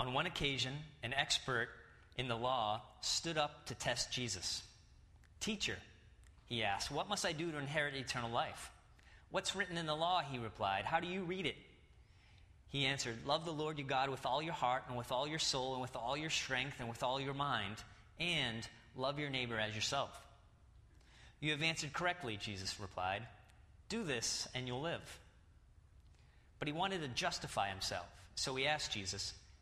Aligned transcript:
On 0.00 0.14
one 0.14 0.24
occasion, 0.24 0.72
an 1.02 1.12
expert 1.12 1.68
in 2.16 2.26
the 2.26 2.34
law 2.34 2.80
stood 3.02 3.36
up 3.36 3.66
to 3.66 3.74
test 3.74 4.10
Jesus. 4.10 4.62
Teacher, 5.40 5.76
he 6.46 6.62
asked, 6.62 6.90
what 6.90 7.10
must 7.10 7.26
I 7.26 7.32
do 7.32 7.52
to 7.52 7.58
inherit 7.58 7.94
eternal 7.94 8.30
life? 8.30 8.70
What's 9.30 9.54
written 9.54 9.76
in 9.76 9.84
the 9.84 9.94
law? 9.94 10.22
He 10.22 10.38
replied. 10.38 10.86
How 10.86 11.00
do 11.00 11.06
you 11.06 11.24
read 11.24 11.44
it? 11.44 11.56
He 12.70 12.86
answered, 12.86 13.26
Love 13.26 13.44
the 13.44 13.52
Lord 13.52 13.76
your 13.76 13.86
God 13.86 14.08
with 14.08 14.24
all 14.24 14.42
your 14.42 14.54
heart 14.54 14.84
and 14.88 14.96
with 14.96 15.12
all 15.12 15.28
your 15.28 15.38
soul 15.38 15.74
and 15.74 15.82
with 15.82 15.94
all 15.94 16.16
your 16.16 16.30
strength 16.30 16.80
and 16.80 16.88
with 16.88 17.02
all 17.02 17.20
your 17.20 17.34
mind, 17.34 17.76
and 18.18 18.66
love 18.96 19.18
your 19.18 19.28
neighbor 19.28 19.58
as 19.58 19.74
yourself. 19.74 20.18
You 21.40 21.50
have 21.50 21.62
answered 21.62 21.92
correctly, 21.92 22.38
Jesus 22.40 22.80
replied. 22.80 23.22
Do 23.90 24.02
this 24.02 24.48
and 24.54 24.66
you'll 24.66 24.80
live. 24.80 25.18
But 26.58 26.68
he 26.68 26.72
wanted 26.72 27.02
to 27.02 27.08
justify 27.08 27.68
himself, 27.68 28.06
so 28.34 28.54
he 28.54 28.66
asked 28.66 28.92
Jesus, 28.92 29.34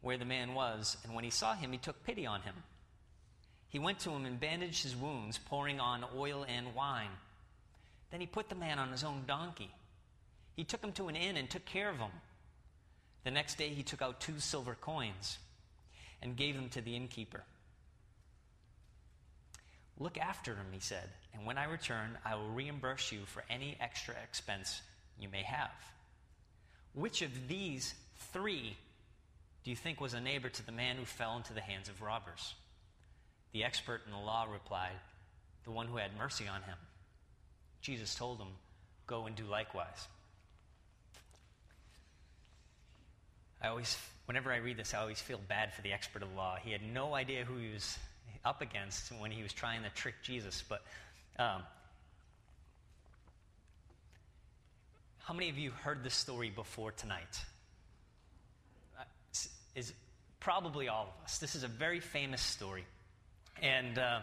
where 0.00 0.18
the 0.18 0.24
man 0.24 0.54
was, 0.54 0.96
and 1.04 1.14
when 1.14 1.24
he 1.24 1.30
saw 1.30 1.54
him, 1.54 1.72
he 1.72 1.78
took 1.78 2.04
pity 2.04 2.26
on 2.26 2.42
him. 2.42 2.54
He 3.68 3.78
went 3.78 3.98
to 4.00 4.10
him 4.10 4.24
and 4.24 4.38
bandaged 4.38 4.82
his 4.82 4.96
wounds, 4.96 5.38
pouring 5.38 5.80
on 5.80 6.04
oil 6.16 6.44
and 6.48 6.74
wine. 6.74 7.10
Then 8.10 8.20
he 8.20 8.26
put 8.26 8.48
the 8.48 8.54
man 8.54 8.78
on 8.78 8.90
his 8.90 9.04
own 9.04 9.24
donkey. 9.26 9.70
He 10.54 10.64
took 10.64 10.82
him 10.82 10.92
to 10.92 11.08
an 11.08 11.16
inn 11.16 11.36
and 11.36 11.50
took 11.50 11.64
care 11.64 11.90
of 11.90 11.98
him. 11.98 12.10
The 13.24 13.30
next 13.30 13.58
day 13.58 13.70
he 13.70 13.82
took 13.82 14.00
out 14.00 14.20
two 14.20 14.38
silver 14.38 14.76
coins 14.80 15.38
and 16.22 16.36
gave 16.36 16.54
them 16.54 16.68
to 16.70 16.80
the 16.80 16.94
innkeeper. 16.94 17.42
Look 19.98 20.18
after 20.18 20.54
him, 20.54 20.66
he 20.72 20.80
said, 20.80 21.08
and 21.34 21.46
when 21.46 21.58
I 21.58 21.64
return, 21.64 22.18
I 22.24 22.34
will 22.36 22.50
reimburse 22.50 23.12
you 23.12 23.20
for 23.26 23.42
any 23.50 23.76
extra 23.80 24.14
expense 24.22 24.80
you 25.18 25.28
may 25.28 25.42
have. 25.42 25.70
Which 26.94 27.22
of 27.22 27.48
these 27.48 27.94
three 28.32 28.76
do 29.66 29.70
you 29.70 29.76
think 29.76 30.00
was 30.00 30.14
a 30.14 30.20
neighbor 30.20 30.48
to 30.48 30.64
the 30.64 30.70
man 30.70 30.94
who 30.94 31.04
fell 31.04 31.36
into 31.36 31.52
the 31.52 31.60
hands 31.60 31.88
of 31.88 32.00
robbers? 32.00 32.54
The 33.50 33.64
expert 33.64 34.02
in 34.06 34.12
the 34.12 34.18
law 34.18 34.46
replied, 34.48 34.94
The 35.64 35.72
one 35.72 35.88
who 35.88 35.96
had 35.96 36.16
mercy 36.16 36.46
on 36.46 36.62
him. 36.62 36.78
Jesus 37.80 38.14
told 38.14 38.38
him, 38.38 38.46
Go 39.08 39.26
and 39.26 39.34
do 39.34 39.42
likewise. 39.42 40.06
I 43.60 43.66
always, 43.66 43.98
whenever 44.26 44.52
I 44.52 44.58
read 44.58 44.76
this, 44.76 44.94
I 44.94 45.00
always 45.00 45.20
feel 45.20 45.40
bad 45.48 45.74
for 45.74 45.82
the 45.82 45.92
expert 45.92 46.22
of 46.22 46.32
law. 46.36 46.58
He 46.62 46.70
had 46.70 46.82
no 46.94 47.16
idea 47.16 47.44
who 47.44 47.58
he 47.58 47.72
was 47.72 47.98
up 48.44 48.62
against 48.62 49.10
when 49.18 49.32
he 49.32 49.42
was 49.42 49.52
trying 49.52 49.82
to 49.82 49.90
trick 49.90 50.14
Jesus. 50.22 50.62
But 50.68 50.80
um, 51.40 51.62
how 55.24 55.34
many 55.34 55.50
of 55.50 55.58
you 55.58 55.72
heard 55.72 56.04
this 56.04 56.14
story 56.14 56.50
before 56.50 56.92
tonight? 56.92 57.40
Is 59.76 59.92
probably 60.40 60.88
all 60.88 61.02
of 61.02 61.24
us. 61.24 61.38
This 61.38 61.54
is 61.54 61.62
a 61.62 61.68
very 61.68 62.00
famous 62.00 62.42
story, 62.42 62.84
and. 63.62 63.98
Uh, 63.98 64.20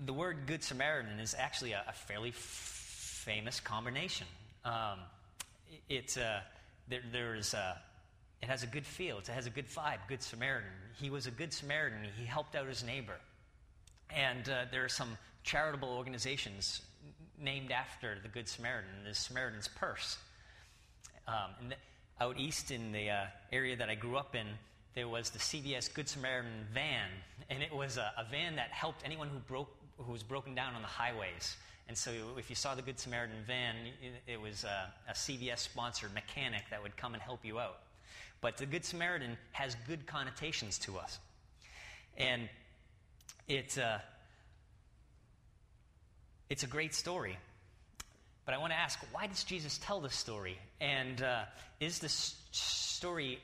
the 0.00 0.12
word 0.12 0.46
Good 0.46 0.62
Samaritan 0.62 1.18
is 1.18 1.34
actually 1.36 1.72
a, 1.72 1.82
a 1.88 1.92
fairly 1.92 2.28
f- 2.28 2.36
famous 2.36 3.58
combination. 3.58 4.28
Um, 4.64 5.00
it's 5.88 6.16
uh, 6.16 6.40
there, 6.88 7.00
there's 7.10 7.52
uh, 7.52 7.74
it 8.42 8.48
has 8.48 8.62
a 8.62 8.66
good 8.66 8.86
feel. 8.86 9.18
It 9.18 9.26
has 9.26 9.46
a 9.46 9.50
good 9.50 9.68
vibe. 9.68 9.98
Good 10.08 10.22
Samaritan. 10.22 10.70
He 11.00 11.10
was 11.10 11.26
a 11.26 11.30
good 11.30 11.52
Samaritan. 11.52 11.98
He 12.16 12.24
helped 12.24 12.54
out 12.54 12.68
his 12.68 12.84
neighbor. 12.84 13.16
And 14.10 14.48
uh, 14.48 14.64
there 14.70 14.84
are 14.84 14.88
some 14.88 15.18
charitable 15.42 15.88
organizations 15.88 16.80
named 17.40 17.70
after 17.70 18.18
the 18.22 18.28
Good 18.28 18.48
Samaritan. 18.48 18.90
The 19.06 19.14
Samaritan's 19.14 19.68
Purse. 19.68 20.16
Um, 21.28 21.50
and 21.60 21.74
out 22.20 22.38
east 22.38 22.70
in 22.70 22.90
the 22.90 23.10
uh, 23.10 23.26
area 23.52 23.76
that 23.76 23.88
I 23.88 23.94
grew 23.94 24.16
up 24.16 24.34
in, 24.34 24.46
there 24.94 25.06
was 25.06 25.30
the 25.30 25.38
CVS 25.38 25.92
Good 25.92 26.08
Samaritan 26.08 26.66
van, 26.72 27.08
and 27.50 27.62
it 27.62 27.72
was 27.72 27.98
a, 27.98 28.10
a 28.16 28.24
van 28.24 28.56
that 28.56 28.70
helped 28.70 29.02
anyone 29.04 29.28
who 29.28 29.38
broke 29.40 29.70
who 29.98 30.12
was 30.12 30.22
broken 30.22 30.54
down 30.54 30.74
on 30.74 30.82
the 30.82 30.88
highways. 30.88 31.56
And 31.88 31.96
so 31.96 32.12
if 32.36 32.50
you 32.50 32.56
saw 32.56 32.74
the 32.74 32.82
Good 32.82 32.98
Samaritan 32.98 33.36
van, 33.46 33.74
it 34.26 34.40
was 34.40 34.64
a, 34.64 34.92
a 35.08 35.12
CVS 35.12 35.58
sponsored 35.58 36.14
mechanic 36.14 36.62
that 36.70 36.82
would 36.82 36.96
come 36.96 37.14
and 37.14 37.22
help 37.22 37.44
you 37.44 37.58
out. 37.58 37.78
But 38.40 38.56
the 38.58 38.66
Good 38.66 38.84
Samaritan 38.84 39.36
has 39.52 39.76
good 39.86 40.06
connotations 40.06 40.78
to 40.80 40.98
us. 40.98 41.18
And 42.16 42.48
it, 43.48 43.76
uh, 43.78 43.98
it's 46.48 46.62
a 46.62 46.66
great 46.66 46.94
story. 46.94 47.38
But 48.48 48.54
I 48.54 48.58
want 48.60 48.72
to 48.72 48.78
ask, 48.78 48.98
why 49.12 49.26
does 49.26 49.44
Jesus 49.44 49.76
tell 49.76 50.00
this 50.00 50.14
story? 50.14 50.58
And 50.80 51.20
uh, 51.20 51.42
is 51.80 51.98
this 51.98 52.34
story 52.50 53.40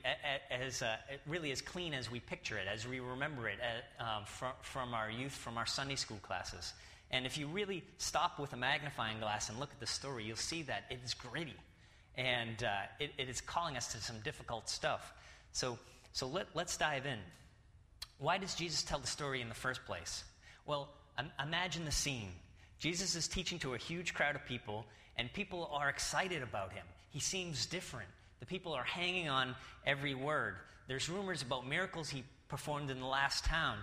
as 0.49 0.81
uh, 0.81 0.95
really 1.27 1.51
as 1.51 1.61
clean 1.61 1.93
as 1.93 2.09
we 2.09 2.19
picture 2.19 2.57
it, 2.57 2.67
as 2.67 2.87
we 2.87 2.99
remember 2.99 3.47
it 3.47 3.59
uh, 3.61 4.03
um, 4.03 4.25
from, 4.25 4.53
from 4.63 4.95
our 4.95 5.11
youth, 5.11 5.31
from 5.31 5.59
our 5.59 5.67
Sunday 5.67 5.95
school 5.95 6.17
classes? 6.23 6.73
And 7.11 7.27
if 7.27 7.37
you 7.37 7.45
really 7.45 7.83
stop 7.99 8.39
with 8.39 8.53
a 8.53 8.57
magnifying 8.57 9.19
glass 9.19 9.47
and 9.49 9.59
look 9.59 9.69
at 9.69 9.79
the 9.79 9.85
story, 9.85 10.23
you'll 10.23 10.37
see 10.37 10.63
that 10.63 10.85
it 10.89 10.97
is 11.05 11.13
gritty. 11.13 11.53
And 12.17 12.63
uh, 12.63 12.69
it, 12.99 13.11
it 13.19 13.29
is 13.29 13.41
calling 13.41 13.77
us 13.77 13.93
to 13.93 13.99
some 13.99 14.15
difficult 14.21 14.69
stuff. 14.69 15.13
So, 15.51 15.77
so 16.13 16.25
let, 16.25 16.47
let's 16.55 16.77
dive 16.77 17.05
in. 17.05 17.19
Why 18.17 18.39
does 18.39 18.55
Jesus 18.55 18.81
tell 18.81 18.97
the 18.97 19.05
story 19.05 19.41
in 19.41 19.49
the 19.49 19.53
first 19.53 19.85
place? 19.85 20.23
Well, 20.65 20.89
um, 21.19 21.29
imagine 21.39 21.85
the 21.85 21.91
scene. 21.91 22.31
Jesus 22.79 23.15
is 23.15 23.27
teaching 23.27 23.59
to 23.59 23.73
a 23.73 23.77
huge 23.77 24.13
crowd 24.13 24.35
of 24.35 24.45
people, 24.45 24.85
and 25.17 25.31
people 25.31 25.69
are 25.71 25.89
excited 25.89 26.43
about 26.43 26.73
him. 26.73 26.85
He 27.09 27.19
seems 27.19 27.65
different. 27.65 28.09
The 28.39 28.45
people 28.45 28.73
are 28.73 28.83
hanging 28.83 29.29
on 29.29 29.55
every 29.85 30.13
word. 30.13 30.55
There's 30.87 31.09
rumors 31.09 31.41
about 31.41 31.67
miracles 31.67 32.09
he 32.09 32.23
performed 32.49 32.89
in 32.89 32.99
the 32.99 33.05
last 33.05 33.45
town. 33.45 33.77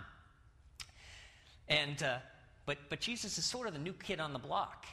And 1.69 2.03
uh, 2.03 2.19
but, 2.67 2.79
but 2.89 3.01
Jesus 3.01 3.39
is 3.39 3.45
sort 3.45 3.67
of 3.67 3.75
the 3.75 3.81
new 3.81 3.93
kid 3.93 4.21
on 4.21 4.33
the 4.33 4.39
block. 4.39 4.87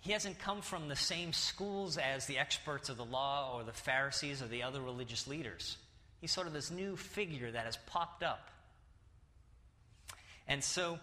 He 0.00 0.12
hasn't 0.12 0.38
come 0.40 0.62
from 0.62 0.88
the 0.88 0.96
same 0.96 1.32
schools 1.32 1.96
as 1.96 2.26
the 2.26 2.38
experts 2.38 2.88
of 2.88 2.96
the 2.96 3.04
law 3.04 3.56
or 3.56 3.62
the 3.62 3.72
Pharisees 3.72 4.42
or 4.42 4.48
the 4.48 4.64
other 4.64 4.80
religious 4.80 5.28
leaders. 5.28 5.76
He's 6.20 6.32
sort 6.32 6.48
of 6.48 6.52
this 6.52 6.70
new 6.70 6.96
figure 6.96 7.50
that 7.50 7.64
has 7.64 7.76
popped 7.86 8.24
up. 8.24 8.48
And 10.48 10.62
so, 10.62 10.98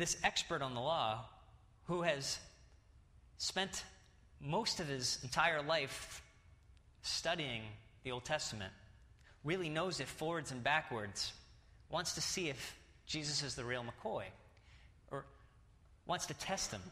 this 0.00 0.16
expert 0.24 0.62
on 0.62 0.74
the 0.74 0.80
law, 0.80 1.20
who 1.84 2.00
has 2.00 2.38
spent 3.36 3.84
most 4.40 4.80
of 4.80 4.88
his 4.88 5.18
entire 5.22 5.62
life 5.62 6.22
studying 7.02 7.60
the 8.02 8.10
Old 8.10 8.24
Testament, 8.24 8.72
really 9.44 9.68
knows 9.68 10.00
it 10.00 10.08
forwards 10.08 10.52
and 10.52 10.64
backwards, 10.64 11.34
wants 11.90 12.14
to 12.14 12.22
see 12.22 12.48
if 12.48 12.76
Jesus 13.06 13.42
is 13.42 13.54
the 13.54 13.64
real 13.64 13.84
McCoy 13.84 14.24
or 15.10 15.26
wants 16.06 16.24
to 16.26 16.34
test 16.34 16.70
him. 16.70 16.82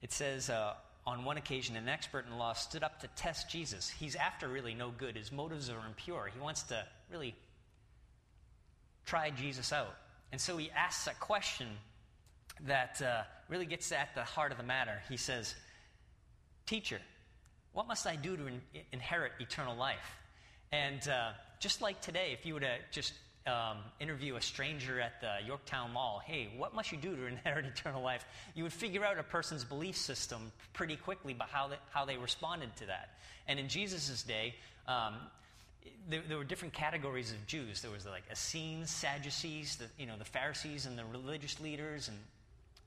It 0.00 0.12
says, 0.12 0.48
uh, 0.48 0.74
on 1.06 1.24
one 1.24 1.36
occasion, 1.36 1.76
an 1.76 1.90
expert 1.90 2.24
in 2.26 2.38
law 2.38 2.54
stood 2.54 2.82
up 2.82 3.00
to 3.00 3.08
test 3.08 3.50
Jesus. 3.50 3.90
He's 3.90 4.16
after 4.16 4.48
really 4.48 4.72
no 4.72 4.92
good. 4.96 5.14
His 5.14 5.30
motives 5.30 5.68
are 5.68 5.86
impure. 5.86 6.30
He 6.32 6.40
wants 6.40 6.62
to 6.64 6.86
really 7.10 7.34
try 9.04 9.28
Jesus 9.28 9.74
out. 9.74 9.94
And 10.32 10.40
so 10.40 10.56
he 10.56 10.70
asks 10.70 11.06
a 11.06 11.14
question 11.14 11.68
that 12.66 13.00
uh, 13.02 13.22
really 13.48 13.66
gets 13.66 13.92
at 13.92 14.14
the 14.14 14.24
heart 14.24 14.52
of 14.52 14.58
the 14.58 14.64
matter. 14.64 15.00
He 15.08 15.16
says, 15.16 15.54
Teacher, 16.66 17.00
what 17.72 17.86
must 17.86 18.06
I 18.06 18.16
do 18.16 18.36
to 18.36 18.46
in- 18.46 18.60
inherit 18.92 19.32
eternal 19.40 19.76
life? 19.76 20.16
And 20.72 21.06
uh, 21.08 21.30
just 21.60 21.80
like 21.80 22.00
today, 22.00 22.36
if 22.38 22.44
you 22.44 22.54
were 22.54 22.60
to 22.60 22.76
just 22.90 23.14
um, 23.46 23.78
interview 24.00 24.36
a 24.36 24.40
stranger 24.42 25.00
at 25.00 25.20
the 25.20 25.36
Yorktown 25.46 25.92
Mall, 25.92 26.20
hey, 26.24 26.52
what 26.56 26.74
must 26.74 26.92
you 26.92 26.98
do 26.98 27.16
to 27.16 27.26
inherit 27.26 27.64
eternal 27.64 28.02
life? 28.02 28.24
You 28.54 28.64
would 28.64 28.72
figure 28.72 29.04
out 29.04 29.18
a 29.18 29.22
person's 29.22 29.64
belief 29.64 29.96
system 29.96 30.52
pretty 30.74 30.96
quickly 30.96 31.32
by 31.32 31.46
how 31.50 31.68
they, 31.68 31.76
how 31.90 32.04
they 32.04 32.16
responded 32.16 32.74
to 32.76 32.86
that. 32.86 33.10
And 33.46 33.58
in 33.58 33.68
Jesus' 33.68 34.22
day, 34.22 34.54
um, 34.86 35.14
there, 36.08 36.22
there, 36.26 36.38
were 36.38 36.44
different 36.44 36.74
categories 36.74 37.32
of 37.32 37.46
Jews. 37.46 37.82
There 37.82 37.90
was 37.90 38.06
like 38.06 38.24
Essenes, 38.30 38.90
Sadducees, 38.90 39.76
the, 39.76 39.86
you 39.98 40.06
know, 40.06 40.16
the 40.16 40.24
Pharisees 40.24 40.86
and 40.86 40.98
the 40.98 41.04
religious 41.04 41.60
leaders, 41.60 42.08
and 42.08 42.18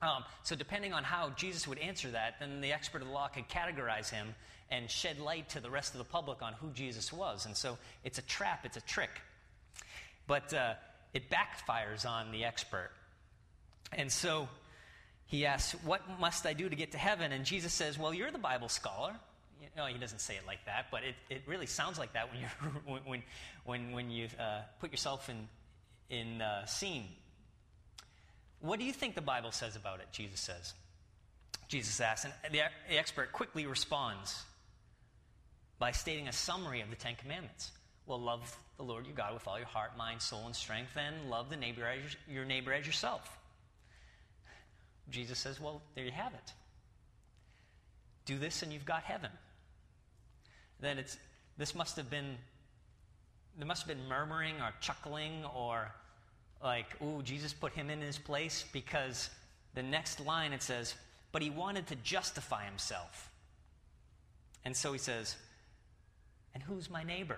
Um, 0.02 0.24
so, 0.44 0.56
depending 0.56 0.94
on 0.94 1.04
how 1.04 1.30
Jesus 1.32 1.68
would 1.68 1.78
answer 1.78 2.10
that, 2.12 2.40
then 2.40 2.62
the 2.62 2.74
expert 2.74 3.02
of 3.02 3.08
the 3.08 3.14
law 3.14 3.28
could 3.28 3.48
categorize 3.48 4.10
him 4.10 4.34
and 4.72 4.90
shed 4.90 5.20
light 5.20 5.50
to 5.50 5.60
the 5.60 5.70
rest 5.70 5.94
of 5.94 6.00
the 6.00 6.06
public 6.06 6.42
on 6.42 6.54
who 6.54 6.72
Jesus 6.72 7.14
was. 7.14 7.46
And 7.46 7.56
so, 7.56 7.78
it's 8.04 8.18
a 8.18 8.24
trap, 8.24 8.66
it's 8.66 8.78
a 8.78 8.82
trick. 8.82 9.12
But 10.26 10.54
uh, 10.54 10.74
it 11.14 11.30
backfires 11.30 12.06
on 12.06 12.32
the 12.32 12.46
expert. 12.46 12.90
And 13.92 14.12
so, 14.12 14.50
he 15.28 15.46
asks, 15.46 15.74
What 15.84 16.02
must 16.20 16.46
I 16.46 16.54
do 16.54 16.68
to 16.68 16.76
get 16.76 16.92
to 16.94 16.98
heaven? 16.98 17.32
And 17.32 17.46
Jesus 17.46 17.72
says, 17.72 18.00
Well, 18.00 18.14
you're 18.14 18.32
the 18.32 18.38
Bible 18.38 18.70
scholar. 18.70 19.14
You 19.62 19.68
know, 19.78 19.86
he 19.86 19.98
doesn't 20.00 20.20
say 20.20 20.36
it 20.36 20.48
like 20.48 20.66
that, 20.66 20.88
but 20.92 21.04
it, 21.04 21.16
it 21.30 21.44
really 21.46 21.68
sounds 21.68 22.00
like 22.00 22.14
that 22.14 22.30
when, 22.32 22.42
you're, 22.42 23.00
when, 23.06 23.24
when, 23.64 23.92
when 23.92 24.10
you 24.10 24.28
uh, 24.40 24.62
put 24.80 24.92
yourself 24.92 25.30
in, 25.30 25.48
in 26.10 26.42
uh, 26.42 26.66
scene 26.66 27.06
what 28.62 28.80
do 28.80 28.86
you 28.86 28.94
think 28.94 29.16
the 29.16 29.22
Bible 29.22 29.52
says 29.52 29.76
about 29.76 30.00
it? 30.00 30.08
Jesus 30.12 30.40
says. 30.40 30.74
Jesus 31.68 32.00
asks, 32.00 32.26
and 32.26 32.34
the, 32.54 32.62
the 32.90 32.98
expert 32.98 33.32
quickly 33.32 33.66
responds 33.66 34.44
by 35.80 35.92
stating 35.92 36.28
a 36.28 36.34
summary 36.34 36.82
of 36.82 36.90
the 36.90 36.96
Ten 36.96 37.16
Commandments. 37.16 37.72
Well, 38.06 38.20
love 38.20 38.56
the 38.78 38.84
Lord 38.84 39.08
your 39.08 39.16
God 39.16 39.34
with 39.34 39.48
all 39.48 39.58
your 39.58 39.68
heart, 39.68 39.98
mind, 39.98 40.22
soul, 40.22 40.46
and 40.46 40.56
strength, 40.56 40.92
and 40.96 41.30
love 41.30 41.50
the 41.50 41.56
neighbor 41.56 41.86
as 41.86 42.16
your 42.30 42.46
neighbor 42.46 42.74
as 42.74 42.86
yourself. 42.86 43.38
Jesus 45.10 45.40
says, 45.40 45.60
Well, 45.60 45.82
there 45.96 46.06
you 46.06 46.12
have 46.12 46.34
it. 46.34 46.54
Do 48.26 48.38
this 48.38 48.62
and 48.62 48.72
you've 48.72 48.86
got 48.86 49.04
heaven. 49.04 49.32
Then 50.82 50.98
it's 50.98 51.18
this 51.58 51.76
must 51.76 51.96
have 51.96 52.10
been 52.10 52.38
there 53.58 53.68
must 53.68 53.86
have 53.86 53.98
been 53.98 54.08
murmuring 54.08 54.56
or 54.56 54.72
chuckling 54.80 55.46
or 55.56 55.92
like, 56.64 56.88
ooh, 57.02 57.22
Jesus 57.24 57.54
put 57.54 57.74
him 57.74 57.90
in 57.90 58.02
his 58.02 58.18
place 58.18 58.66
because 58.72 59.30
the 59.74 59.84
next 59.84 60.20
line 60.20 60.54
it 60.54 60.62
says, 60.62 60.96
but 61.32 61.42
he 61.42 61.50
wanted 61.50 61.88
to 61.88 61.96
justify 61.98 62.66
himself. 62.66 63.30
And 64.64 64.76
so 64.76 64.92
he 64.94 65.00
says, 65.00 65.36
and 66.54 66.62
who's 66.64 66.90
my 66.90 67.04
neighbor? 67.04 67.38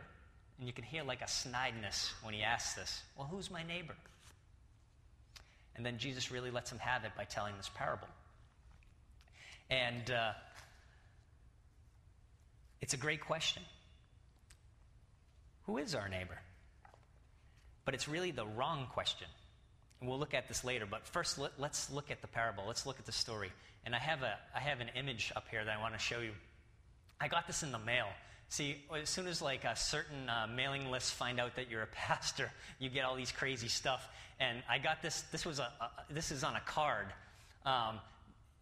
And 0.58 0.68
you 0.68 0.74
can 0.74 0.84
hear 0.84 1.04
like 1.04 1.22
a 1.22 1.28
snideness 1.28 2.12
when 2.22 2.34
he 2.34 2.44
asks 2.44 2.74
this. 2.74 3.02
Well, 3.18 3.28
who's 3.30 3.50
my 3.50 3.64
neighbor? 3.64 3.96
And 5.76 5.86
then 5.86 5.98
Jesus 5.98 6.32
really 6.32 6.52
lets 6.52 6.72
him 6.72 6.80
have 6.80 7.04
it 7.04 7.12
by 7.18 7.24
telling 7.24 7.56
this 7.58 7.70
parable. 7.74 8.08
And 9.70 10.12
uh, 10.12 10.34
it's 12.84 12.94
a 12.94 12.98
great 12.98 13.22
question. 13.22 13.64
Who 15.68 15.78
is 15.78 15.96
our 15.96 16.10
neighbor? 16.10 16.38
But 17.86 17.94
it's 17.94 18.10
really 18.10 18.32
the 18.32 18.46
wrong 18.46 18.88
question. 18.92 19.28
And 20.02 20.10
we'll 20.10 20.20
look 20.20 20.34
at 20.34 20.50
this 20.50 20.66
later, 20.66 20.86
but 20.86 21.08
first 21.08 21.40
let, 21.40 21.54
us 21.62 21.90
look 21.90 22.12
at 22.12 22.20
the 22.20 22.28
parable. 22.28 22.66
Let's 22.68 22.86
look 22.86 23.00
at 23.00 23.06
the 23.06 23.14
story. 23.14 23.54
And 23.86 23.96
I 23.96 24.00
have, 24.00 24.22
a, 24.22 24.38
I 24.54 24.60
have 24.60 24.82
an 24.82 24.90
image 24.98 25.32
up 25.34 25.46
here 25.50 25.64
that 25.64 25.74
I 25.74 25.82
want 25.82 25.94
to 25.94 25.98
show 25.98 26.20
you. 26.20 26.32
I 27.22 27.30
got 27.30 27.48
this 27.48 27.64
in 27.64 27.72
the 27.72 27.80
mail. 27.80 28.08
See, 28.50 28.84
as 28.94 29.10
soon 29.10 29.28
as 29.28 29.42
like 29.42 29.64
a 29.64 29.78
certain 29.78 30.28
uh, 30.28 30.48
mailing 30.54 30.92
lists 30.92 31.10
find 31.10 31.40
out 31.40 31.56
that 31.56 31.72
you're 31.72 31.84
a 31.84 31.88
pastor, 31.96 32.52
you 32.80 32.90
get 32.90 33.06
all 33.06 33.16
these 33.16 33.32
crazy 33.32 33.70
stuff. 33.70 34.10
And 34.42 34.62
I 34.70 34.78
got 34.78 35.02
this. 35.02 35.22
This 35.32 35.46
was 35.46 35.60
a, 35.60 35.72
a 35.80 36.14
this 36.14 36.32
is 36.32 36.44
on 36.44 36.58
a 36.58 36.62
card, 36.66 37.08
um, 37.66 38.02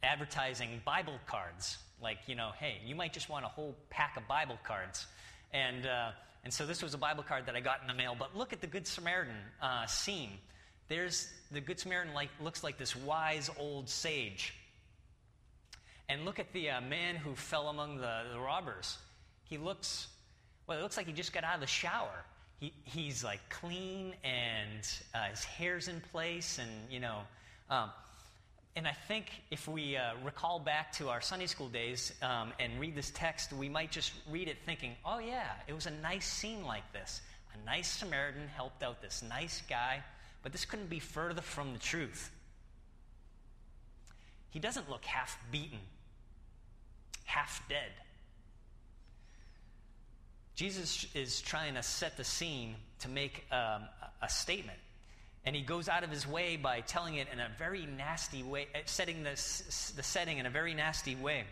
advertising 0.03 0.79
Bible 0.85 1.17
cards. 1.25 1.79
Like 2.01 2.19
you 2.27 2.35
know, 2.35 2.51
hey, 2.59 2.77
you 2.85 2.95
might 2.95 3.13
just 3.13 3.29
want 3.29 3.45
a 3.45 3.49
whole 3.49 3.75
pack 3.89 4.17
of 4.17 4.27
Bible 4.27 4.57
cards. 4.63 5.07
And 5.53 5.85
uh, 5.85 6.11
and 6.43 6.53
so 6.53 6.65
this 6.65 6.81
was 6.81 6.93
a 6.93 6.97
Bible 6.97 7.23
card 7.23 7.45
that 7.45 7.55
I 7.55 7.59
got 7.59 7.81
in 7.81 7.87
the 7.87 7.93
mail. 7.93 8.15
But 8.17 8.35
look 8.35 8.51
at 8.51 8.61
the 8.61 8.67
Good 8.67 8.87
Samaritan 8.87 9.35
uh, 9.61 9.85
scene. 9.85 10.31
There's 10.87 11.29
the 11.51 11.61
Good 11.61 11.79
Samaritan 11.79 12.13
like, 12.13 12.29
looks 12.41 12.63
like 12.63 12.77
this 12.77 12.95
wise 12.95 13.49
old 13.59 13.87
sage. 13.87 14.53
And 16.09 16.25
look 16.25 16.39
at 16.39 16.51
the 16.51 16.71
uh, 16.71 16.81
man 16.81 17.15
who 17.15 17.35
fell 17.35 17.69
among 17.69 17.97
the, 17.97 18.23
the 18.33 18.39
robbers. 18.39 18.97
He 19.43 19.57
looks, 19.57 20.07
well, 20.67 20.77
it 20.77 20.81
looks 20.81 20.97
like 20.97 21.05
he 21.05 21.13
just 21.13 21.31
got 21.31 21.43
out 21.43 21.55
of 21.55 21.61
the 21.61 21.67
shower. 21.67 22.25
He, 22.59 22.73
he's 22.83 23.23
like 23.23 23.39
clean 23.49 24.15
and 24.23 24.87
uh, 25.15 25.29
his 25.29 25.43
hair's 25.43 25.87
in 25.87 26.01
place 26.11 26.59
and, 26.59 26.69
you 26.91 26.99
know, 26.99 27.19
um, 27.69 27.91
and 28.75 28.87
I 28.87 28.93
think 28.93 29.25
if 29.51 29.67
we 29.67 29.97
uh, 29.97 30.13
recall 30.23 30.57
back 30.57 30.93
to 30.93 31.09
our 31.09 31.19
Sunday 31.19 31.47
school 31.47 31.67
days 31.67 32.13
um, 32.21 32.53
and 32.57 32.79
read 32.79 32.95
this 32.95 33.11
text, 33.13 33.51
we 33.51 33.67
might 33.67 33.91
just 33.91 34.13
read 34.29 34.47
it 34.47 34.57
thinking, 34.65 34.95
oh, 35.05 35.19
yeah, 35.19 35.49
it 35.67 35.73
was 35.73 35.87
a 35.87 35.91
nice 35.91 36.25
scene 36.25 36.63
like 36.63 36.91
this. 36.93 37.21
A 37.53 37.65
nice 37.65 37.89
Samaritan 37.89 38.47
helped 38.47 38.81
out 38.81 39.01
this 39.01 39.21
nice 39.27 39.61
guy, 39.69 40.01
but 40.41 40.53
this 40.53 40.63
couldn't 40.63 40.89
be 40.89 40.99
further 40.99 41.41
from 41.41 41.73
the 41.73 41.79
truth. 41.79 42.31
He 44.51 44.59
doesn't 44.59 44.89
look 44.89 45.03
half 45.03 45.37
beaten, 45.51 45.79
half 47.25 47.61
dead. 47.67 47.91
Jesus 50.55 51.07
is 51.13 51.41
trying 51.41 51.73
to 51.73 51.83
set 51.83 52.15
the 52.15 52.23
scene 52.23 52.75
to 52.99 53.09
make 53.09 53.45
um, 53.51 53.83
a 54.21 54.29
statement. 54.29 54.77
And 55.45 55.55
he 55.55 55.63
goes 55.63 55.89
out 55.89 56.03
of 56.03 56.11
his 56.11 56.27
way 56.27 56.55
by 56.55 56.81
telling 56.81 57.15
it 57.15 57.27
in 57.33 57.39
a 57.39 57.49
very 57.57 57.87
nasty 57.97 58.43
way, 58.43 58.67
uh, 58.75 58.79
setting 58.85 59.23
this, 59.23 59.91
the 59.95 60.03
setting 60.03 60.37
in 60.37 60.45
a 60.45 60.51
very 60.51 60.73
nasty 60.73 61.15
way. 61.15 61.45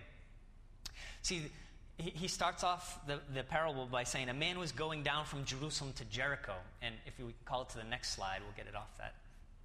See, 1.24 1.50
he 1.98 2.28
starts 2.28 2.64
off 2.64 3.00
the, 3.08 3.20
the 3.34 3.44
parable 3.44 3.86
by 3.86 4.04
saying, 4.04 4.30
A 4.30 4.34
man 4.34 4.58
was 4.58 4.72
going 4.72 5.04
down 5.04 5.26
from 5.26 5.44
Jerusalem 5.44 5.92
to 5.98 6.06
Jericho. 6.06 6.54
And 6.82 6.96
if 7.06 7.18
we 7.18 7.26
can 7.26 7.34
call 7.46 7.64
it 7.64 7.70
to 7.70 7.78
the 7.78 7.84
next 7.84 8.16
slide, 8.16 8.40
we'll 8.42 8.56
get 8.56 8.68
it 8.68 8.76
off 8.76 8.96
that, 9.00 9.16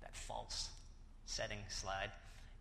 that 0.00 0.17
false 0.17 0.69
setting 1.26 1.59
slide. 1.69 2.11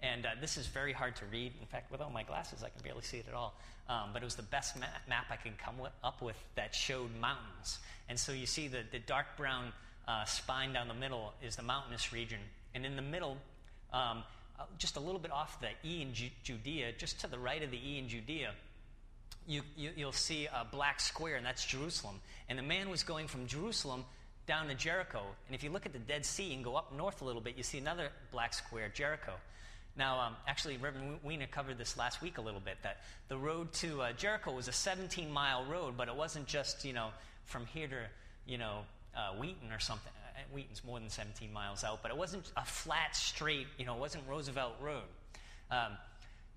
And 0.02 0.26
uh, 0.26 0.30
this 0.42 0.58
is 0.58 0.68
very 0.68 0.92
hard 0.92 1.16
to 1.18 1.26
read. 1.26 1.54
In 1.60 1.66
fact, 1.66 1.92
without 1.92 2.14
my 2.14 2.24
glasses, 2.24 2.62
I 2.62 2.70
can 2.70 2.82
barely 2.84 3.02
see 3.02 3.18
it 3.18 3.26
at 3.28 3.34
all. 3.34 3.56
Um, 3.90 4.10
but 4.14 4.22
it 4.22 4.26
was 4.26 4.36
the 4.36 4.44
best 4.44 4.78
ma- 4.78 4.86
map 5.08 5.26
I 5.32 5.38
can 5.38 5.54
come 5.58 5.80
with, 5.80 5.92
up 6.04 6.22
with 6.22 6.36
that 6.56 6.76
showed 6.76 7.10
mountains. 7.20 7.80
And 8.10 8.20
so 8.20 8.32
you 8.32 8.46
see 8.46 8.68
the, 8.68 8.84
the 8.92 9.00
dark 9.00 9.26
brown 9.38 9.72
uh, 10.08 10.26
spine 10.26 10.74
down 10.74 10.88
the 10.88 10.94
middle 10.94 11.34
is 11.42 11.56
the 11.56 11.64
mountainous 11.64 12.12
region. 12.12 12.40
And 12.76 12.86
in 12.86 12.96
the 12.96 13.02
middle, 13.02 13.38
um, 13.92 14.24
uh, 14.60 14.64
just 14.78 14.98
a 14.98 15.00
little 15.00 15.20
bit 15.20 15.32
off 15.32 15.60
the 15.62 15.70
E 15.88 16.02
in 16.02 16.14
Ju- 16.14 16.30
Judea, 16.44 16.94
just 16.98 17.22
to 17.22 17.28
the 17.28 17.40
right 17.40 17.64
of 17.64 17.72
the 17.72 17.78
E 17.78 18.00
in 18.00 18.10
Judea, 18.10 18.52
you, 19.48 19.62
you, 19.76 19.92
you'll 19.96 20.12
see 20.12 20.48
a 20.48 20.66
black 20.66 21.00
square, 21.00 21.36
and 21.36 21.46
that's 21.46 21.66
Jerusalem. 21.66 22.20
And 22.50 22.58
the 22.58 22.64
man 22.64 22.90
was 22.90 23.04
going 23.04 23.28
from 23.28 23.48
Jerusalem 23.48 24.06
down 24.46 24.68
to 24.68 24.76
Jericho. 24.76 25.22
And 25.48 25.56
if 25.56 25.64
you 25.64 25.70
look 25.70 25.86
at 25.86 25.94
the 25.94 26.00
Dead 26.00 26.26
Sea 26.26 26.54
and 26.54 26.64
go 26.64 26.76
up 26.76 26.96
north 26.96 27.22
a 27.22 27.26
little 27.26 27.42
bit, 27.42 27.56
you 27.58 27.64
see 27.64 27.78
another 27.78 28.10
black 28.32 28.54
square, 28.54 28.90
Jericho. 28.94 29.34
Now, 29.96 30.20
um, 30.20 30.36
actually, 30.48 30.78
Reverend 30.78 31.20
Weiner 31.24 31.48
covered 31.48 31.78
this 31.78 31.98
last 31.98 32.22
week 32.22 32.40
a 32.40 32.42
little 32.42 32.60
bit 32.60 32.78
that 32.84 33.02
the 33.28 33.38
road 33.38 33.72
to 33.74 34.02
uh, 34.02 34.14
Jericho 34.14 34.52
was 34.52 34.68
a 34.68 34.72
17 34.72 35.32
mile 35.32 35.66
road, 35.66 35.96
but 35.98 36.08
it 36.08 36.16
wasn't 36.16 36.48
just, 36.48 36.84
you 36.84 36.94
know, 36.94 37.10
from 37.46 37.66
here 37.68 37.88
to, 37.88 37.96
you 38.48 38.58
know, 38.58 38.80
uh, 39.16 39.34
Wheaton 39.34 39.72
or 39.72 39.80
something. 39.80 40.12
Uh, 40.36 40.40
Wheaton's 40.54 40.84
more 40.84 41.00
than 41.00 41.10
17 41.10 41.52
miles 41.52 41.84
out, 41.84 42.02
but 42.02 42.12
it 42.12 42.18
wasn't 42.18 42.52
a 42.58 42.66
flat, 42.66 43.16
straight, 43.16 43.68
you 43.78 43.86
know, 43.86 43.96
it 43.96 44.00
wasn't 44.00 44.24
Roosevelt 44.28 44.74
Road. 44.82 45.04
Um, 45.72 45.98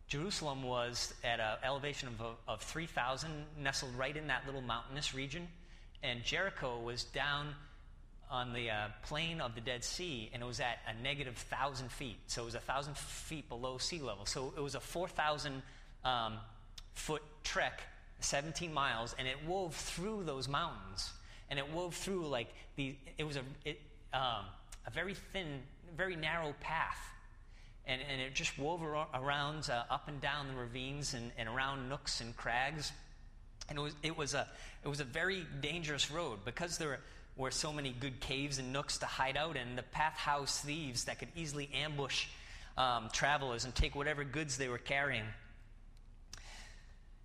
Jerusalem 0.08 0.62
was 0.62 1.14
at 1.24 1.40
an 1.40 1.58
elevation 1.64 2.08
of, 2.08 2.36
of 2.46 2.62
3,000, 2.62 3.30
nestled 3.60 3.94
right 3.96 4.16
in 4.16 4.28
that 4.28 4.46
little 4.46 4.60
mountainous 4.60 5.14
region. 5.14 5.48
And 6.02 6.22
Jericho 6.22 6.78
was 6.80 7.04
down 7.04 7.54
on 8.30 8.52
the 8.52 8.70
uh, 8.70 8.88
plain 9.02 9.40
of 9.40 9.54
the 9.54 9.60
Dead 9.60 9.82
Sea, 9.82 10.30
and 10.32 10.42
it 10.42 10.46
was 10.46 10.60
at 10.60 10.78
a 10.86 11.02
negative 11.02 11.34
1,000 11.50 11.90
feet. 11.90 12.18
So 12.26 12.42
it 12.42 12.46
was 12.46 12.54
1,000 12.54 12.96
feet 12.96 13.48
below 13.48 13.78
sea 13.78 14.00
level. 14.00 14.26
So 14.26 14.52
it 14.56 14.60
was 14.60 14.74
a 14.74 14.80
4,000 14.80 15.62
um, 16.04 16.34
foot 16.94 17.22
trek, 17.42 17.82
17 18.20 18.72
miles, 18.72 19.14
and 19.18 19.26
it 19.26 19.36
wove 19.44 19.74
through 19.74 20.24
those 20.24 20.48
mountains 20.48 21.10
and 21.50 21.58
it 21.58 21.72
wove 21.72 21.94
through 21.94 22.26
like 22.26 22.48
the 22.76 22.94
it 23.18 23.24
was 23.24 23.36
a 23.36 23.42
it, 23.64 23.80
um, 24.12 24.44
a 24.86 24.90
very 24.90 25.14
thin, 25.14 25.60
very 25.96 26.16
narrow 26.16 26.54
path, 26.60 26.98
and 27.86 28.00
and 28.10 28.20
it 28.20 28.34
just 28.34 28.58
wove 28.58 28.82
around 28.82 29.68
uh, 29.70 29.84
up 29.90 30.08
and 30.08 30.20
down 30.20 30.48
the 30.48 30.54
ravines 30.54 31.14
and, 31.14 31.30
and 31.38 31.48
around 31.48 31.88
nooks 31.88 32.20
and 32.20 32.36
crags, 32.36 32.92
and 33.68 33.78
it 33.78 33.82
was 33.82 33.94
it 34.02 34.16
was 34.16 34.34
a 34.34 34.46
it 34.84 34.88
was 34.88 35.00
a 35.00 35.04
very 35.04 35.46
dangerous 35.60 36.10
road 36.10 36.38
because 36.44 36.78
there 36.78 37.00
were 37.36 37.50
so 37.50 37.72
many 37.72 37.94
good 38.00 38.18
caves 38.20 38.58
and 38.58 38.72
nooks 38.72 38.98
to 38.98 39.06
hide 39.06 39.36
out 39.36 39.56
in. 39.56 39.76
The 39.76 39.82
path 39.82 40.16
house 40.16 40.60
thieves 40.60 41.04
that 41.04 41.18
could 41.18 41.28
easily 41.36 41.68
ambush 41.74 42.26
um, 42.78 43.08
travelers 43.12 43.64
and 43.64 43.74
take 43.74 43.94
whatever 43.94 44.24
goods 44.24 44.56
they 44.56 44.68
were 44.68 44.78
carrying. 44.78 45.24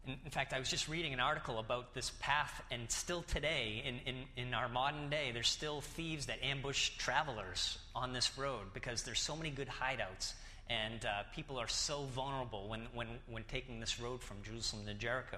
In, 0.08 0.16
in, 0.26 0.32
fact, 0.32 0.54
I 0.54 0.60
was 0.60 0.70
just 0.70 0.88
reading 0.88 1.14
an 1.14 1.20
article 1.20 1.60
about 1.60 1.94
this 1.94 2.12
path, 2.20 2.64
and 2.72 2.90
still 2.90 3.22
today, 3.22 3.84
in, 3.86 4.00
in, 4.06 4.46
in 4.48 4.54
our 4.54 4.68
modern 4.68 5.10
day, 5.10 5.32
there's 5.32 5.48
still 5.48 5.82
thieves 5.82 6.26
that 6.26 6.44
ambush 6.44 6.90
travelers 6.98 7.78
on 7.96 8.12
this 8.12 8.38
road 8.38 8.74
because 8.74 9.04
there's 9.04 9.20
so 9.20 9.36
many 9.36 9.52
good 9.52 9.68
hideouts, 9.68 10.34
and 10.70 11.06
uh, 11.06 11.24
people 11.36 11.60
are 11.60 11.68
so 11.68 12.06
vulnerable 12.16 12.68
when, 12.68 12.88
when, 12.96 13.08
when 13.30 13.44
taking 13.44 13.80
this 13.80 14.00
road 14.00 14.24
from 14.24 14.38
Jerusalem 14.44 14.86
to 14.88 14.96
Jericho. 14.96 15.38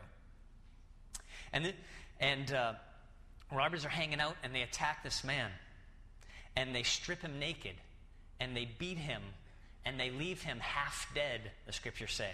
And, 1.52 1.66
the, 1.66 1.74
and 2.22 2.54
uh, 2.54 2.74
robbers 3.52 3.84
are 3.84 3.90
hanging 3.90 4.22
out, 4.22 4.38
and 4.44 4.56
they 4.56 4.62
attack 4.62 5.04
this 5.04 5.26
man, 5.26 5.52
and 6.56 6.74
they 6.74 6.84
strip 6.84 7.22
him 7.22 7.38
naked, 7.38 7.76
and 8.40 8.56
they 8.56 8.70
beat 8.80 8.98
him, 8.98 9.22
and 9.86 10.00
they 10.00 10.10
leave 10.10 10.42
him 10.42 10.60
half 10.62 11.12
dead, 11.14 11.52
the 11.66 11.74
scriptures 11.74 12.14
say. 12.14 12.32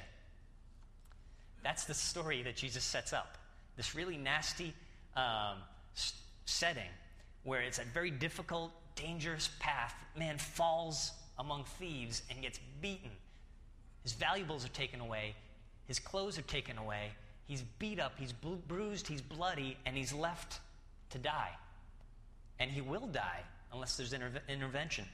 That's 1.63 1.85
the 1.85 1.93
story 1.93 2.43
that 2.43 2.55
Jesus 2.55 2.83
sets 2.83 3.13
up. 3.13 3.37
This 3.75 3.95
really 3.95 4.17
nasty 4.17 4.73
um, 5.15 5.57
setting 6.45 6.89
where 7.43 7.61
it's 7.61 7.79
a 7.79 7.83
very 7.83 8.11
difficult, 8.11 8.71
dangerous 8.95 9.49
path. 9.59 9.93
Man 10.17 10.37
falls 10.37 11.11
among 11.37 11.63
thieves 11.63 12.21
and 12.29 12.41
gets 12.41 12.59
beaten. 12.81 13.11
His 14.03 14.13
valuables 14.13 14.65
are 14.65 14.69
taken 14.69 14.99
away, 14.99 15.35
his 15.87 15.99
clothes 15.99 16.37
are 16.37 16.43
taken 16.43 16.77
away, 16.77 17.11
he's 17.47 17.63
beat 17.79 17.99
up, 17.99 18.13
he's 18.17 18.33
bru- 18.33 18.61
bruised, 18.67 19.07
he's 19.07 19.21
bloody, 19.21 19.77
and 19.85 19.95
he's 19.95 20.13
left 20.13 20.59
to 21.11 21.17
die. 21.17 21.51
And 22.59 22.71
he 22.71 22.81
will 22.81 23.07
die 23.07 23.41
unless 23.73 23.97
there's 23.97 24.13
interve- 24.13 24.47
intervention. 24.47 25.05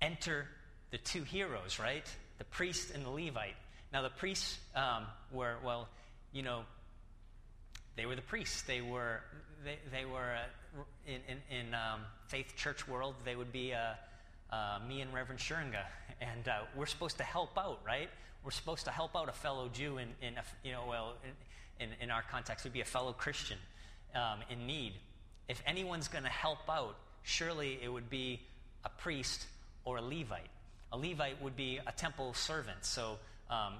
Enter 0.00 0.46
the 0.90 0.98
two 0.98 1.22
heroes, 1.22 1.78
right? 1.78 2.06
The 2.38 2.44
priest 2.44 2.90
and 2.94 3.04
the 3.04 3.10
Levite. 3.10 3.56
Now, 3.94 4.02
the 4.02 4.10
priests 4.10 4.58
um, 4.74 5.06
were, 5.30 5.54
well, 5.64 5.88
you 6.32 6.42
know, 6.42 6.64
they 7.94 8.06
were 8.06 8.16
the 8.16 8.22
priests. 8.22 8.62
They 8.62 8.80
were, 8.80 9.20
they, 9.64 9.78
they 9.96 10.04
were 10.04 10.34
uh, 10.34 10.82
in, 11.06 11.20
in, 11.28 11.58
in 11.58 11.74
um, 11.74 12.00
faith 12.26 12.56
church 12.56 12.88
world, 12.88 13.14
they 13.24 13.36
would 13.36 13.52
be 13.52 13.72
uh, 13.72 13.94
uh, 14.52 14.80
me 14.88 15.00
and 15.00 15.14
Reverend 15.14 15.40
Scheringa. 15.40 15.84
And 16.20 16.48
uh, 16.48 16.60
we're 16.76 16.86
supposed 16.86 17.18
to 17.18 17.24
help 17.24 17.58
out, 17.58 17.80
right? 17.84 18.08
We're 18.44 18.52
supposed 18.52 18.84
to 18.84 18.90
help 18.90 19.16
out 19.16 19.28
a 19.28 19.32
fellow 19.32 19.68
Jew 19.68 19.98
in, 19.98 20.08
in 20.22 20.38
a, 20.38 20.44
you 20.62 20.72
know, 20.72 20.84
well, 20.88 21.14
in, 21.80 21.86
in, 21.86 21.94
in 22.00 22.10
our 22.10 22.22
context, 22.22 22.64
would 22.64 22.72
be 22.72 22.80
a 22.80 22.84
fellow 22.84 23.12
Christian 23.12 23.58
um, 24.14 24.38
in 24.48 24.64
need. 24.66 24.94
If 25.48 25.60
anyone's 25.66 26.08
going 26.08 26.24
to 26.24 26.30
help 26.30 26.70
out, 26.70 26.96
surely 27.24 27.78
it 27.82 27.92
would 27.92 28.08
be 28.08 28.40
a 28.84 28.88
priest 28.88 29.46
or 29.84 29.98
a 29.98 30.02
Levite. 30.02 30.48
A 30.92 30.96
Levite 30.96 31.42
would 31.42 31.56
be 31.56 31.80
a 31.84 31.92
temple 31.92 32.32
servant. 32.32 32.84
So, 32.84 33.18
um, 33.50 33.74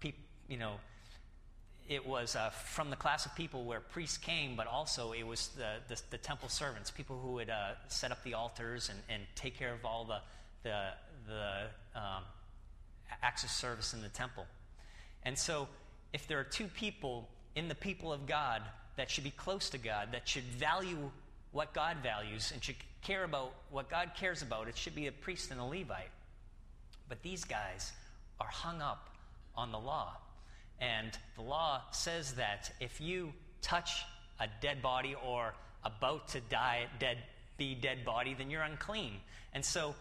peop, 0.00 0.16
you 0.48 0.56
know, 0.56 0.74
it 1.88 2.06
was 2.06 2.34
uh, 2.34 2.50
from 2.50 2.90
the 2.90 2.96
class 2.96 3.26
of 3.26 3.34
people 3.34 3.64
where 3.64 3.80
priests 3.80 4.16
came, 4.16 4.56
but 4.56 4.66
also 4.66 5.12
it 5.12 5.26
was 5.26 5.48
the, 5.48 5.74
the, 5.88 6.00
the 6.10 6.18
temple 6.18 6.48
servants, 6.48 6.90
people 6.90 7.18
who 7.18 7.32
would 7.32 7.50
uh, 7.50 7.72
set 7.88 8.10
up 8.10 8.22
the 8.24 8.34
altars 8.34 8.88
and, 8.88 8.98
and 9.08 9.22
take 9.34 9.58
care 9.58 9.74
of 9.74 9.84
all 9.84 10.04
the, 10.04 10.18
the, 10.62 10.88
the 11.26 11.98
um, 11.98 12.22
acts 13.22 13.44
of 13.44 13.50
service 13.50 13.92
in 13.92 14.00
the 14.00 14.08
temple. 14.08 14.46
And 15.24 15.38
so, 15.38 15.68
if 16.12 16.26
there 16.26 16.38
are 16.38 16.44
two 16.44 16.68
people 16.68 17.28
in 17.54 17.68
the 17.68 17.74
people 17.74 18.12
of 18.12 18.26
God 18.26 18.62
that 18.96 19.10
should 19.10 19.24
be 19.24 19.30
close 19.30 19.68
to 19.70 19.78
God, 19.78 20.08
that 20.12 20.28
should 20.28 20.44
value 20.44 21.10
what 21.52 21.72
God 21.74 21.98
values 22.02 22.50
and 22.52 22.62
should 22.62 22.76
care 23.02 23.24
about 23.24 23.52
what 23.70 23.90
God 23.90 24.12
cares 24.16 24.42
about, 24.42 24.68
it 24.68 24.76
should 24.76 24.94
be 24.94 25.06
a 25.06 25.12
priest 25.12 25.50
and 25.50 25.60
a 25.60 25.64
Levite. 25.64 26.10
But 27.08 27.22
these 27.22 27.44
guys 27.44 27.92
are 28.40 28.48
hung 28.48 28.80
up 28.80 29.10
on 29.56 29.72
the 29.72 29.78
law. 29.78 30.16
And 30.80 31.16
the 31.36 31.42
law 31.42 31.82
says 31.92 32.34
that 32.34 32.72
if 32.80 33.00
you 33.00 33.32
touch 33.62 34.04
a 34.40 34.48
dead 34.60 34.82
body 34.82 35.14
or 35.24 35.54
about 35.84 36.28
to 36.28 36.40
die, 36.40 36.86
dead, 36.98 37.18
be 37.56 37.74
dead 37.74 38.04
body, 38.04 38.34
then 38.34 38.50
you're 38.50 38.62
unclean. 38.62 39.12
And 39.52 39.64
so, 39.64 39.94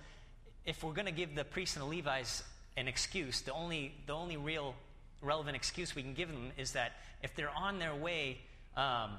if 0.66 0.84
we're 0.84 0.94
going 0.94 1.06
to 1.06 1.12
give 1.12 1.36
the 1.36 1.44
priests 1.44 1.76
and 1.76 1.84
the 1.84 1.98
Levites 1.98 2.44
an 2.78 2.88
excuse, 2.88 3.42
the 3.42 3.54
only, 3.54 3.94
the 4.08 4.14
only 4.14 4.38
real 4.38 4.76
relevant 5.22 5.56
excuse 5.56 5.96
we 5.96 6.02
can 6.02 6.14
give 6.14 6.30
them 6.30 6.52
is 6.58 6.72
that 6.72 6.94
if 7.22 7.36
they're 7.36 7.50
on 7.50 7.80
their 7.80 7.96
way 7.96 8.40
um, 8.76 9.12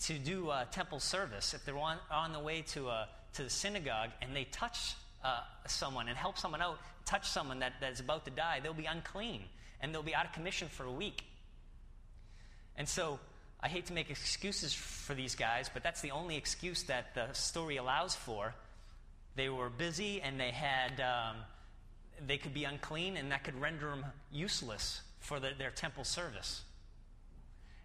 to 0.00 0.18
do 0.18 0.52
temple 0.70 1.00
service, 1.00 1.54
if 1.54 1.64
they're 1.64 1.78
on, 1.78 1.98
on 2.10 2.32
the 2.32 2.40
way 2.40 2.62
to, 2.62 2.88
a, 2.88 3.08
to 3.34 3.42
the 3.42 3.50
synagogue 3.50 4.10
and 4.22 4.34
they 4.34 4.44
touch 4.44 4.94
uh, 5.26 5.40
someone 5.66 6.08
and 6.08 6.16
help 6.16 6.38
someone 6.38 6.62
out, 6.62 6.78
touch 7.04 7.28
someone 7.28 7.58
that, 7.60 7.74
that's 7.80 8.00
about 8.00 8.24
to 8.24 8.30
die, 8.30 8.60
they'll 8.62 8.72
be 8.72 8.86
unclean 8.86 9.42
and 9.80 9.92
they'll 9.92 10.02
be 10.02 10.14
out 10.14 10.26
of 10.26 10.32
commission 10.32 10.68
for 10.68 10.84
a 10.84 10.92
week. 10.92 11.24
And 12.76 12.88
so 12.88 13.18
I 13.60 13.68
hate 13.68 13.86
to 13.86 13.92
make 13.92 14.10
excuses 14.10 14.72
for 14.72 15.14
these 15.14 15.34
guys, 15.34 15.70
but 15.72 15.82
that's 15.82 16.00
the 16.00 16.12
only 16.12 16.36
excuse 16.36 16.84
that 16.84 17.14
the 17.14 17.32
story 17.32 17.76
allows 17.76 18.14
for. 18.14 18.54
They 19.34 19.48
were 19.48 19.68
busy 19.68 20.20
and 20.20 20.38
they 20.38 20.50
had, 20.50 21.00
um, 21.00 21.36
they 22.26 22.38
could 22.38 22.54
be 22.54 22.64
unclean 22.64 23.16
and 23.16 23.32
that 23.32 23.44
could 23.44 23.60
render 23.60 23.90
them 23.90 24.04
useless 24.32 25.00
for 25.20 25.40
the, 25.40 25.50
their 25.58 25.70
temple 25.70 26.04
service. 26.04 26.62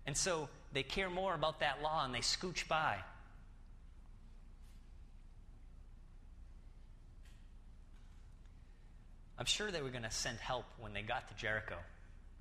And 0.06 0.16
so 0.16 0.50
they 0.74 0.84
care 0.84 1.10
more 1.10 1.34
about 1.34 1.60
that 1.60 1.82
law 1.82 2.06
and 2.06 2.14
they 2.14 2.20
scooch 2.20 2.68
by. 2.68 2.98
I'm 9.42 9.48
sure 9.48 9.72
they 9.72 9.82
were 9.82 9.90
going 9.90 10.04
to 10.04 10.12
send 10.12 10.38
help 10.38 10.66
when 10.80 10.94
they 10.94 11.02
got 11.02 11.28
to 11.30 11.34
Jericho. 11.34 11.74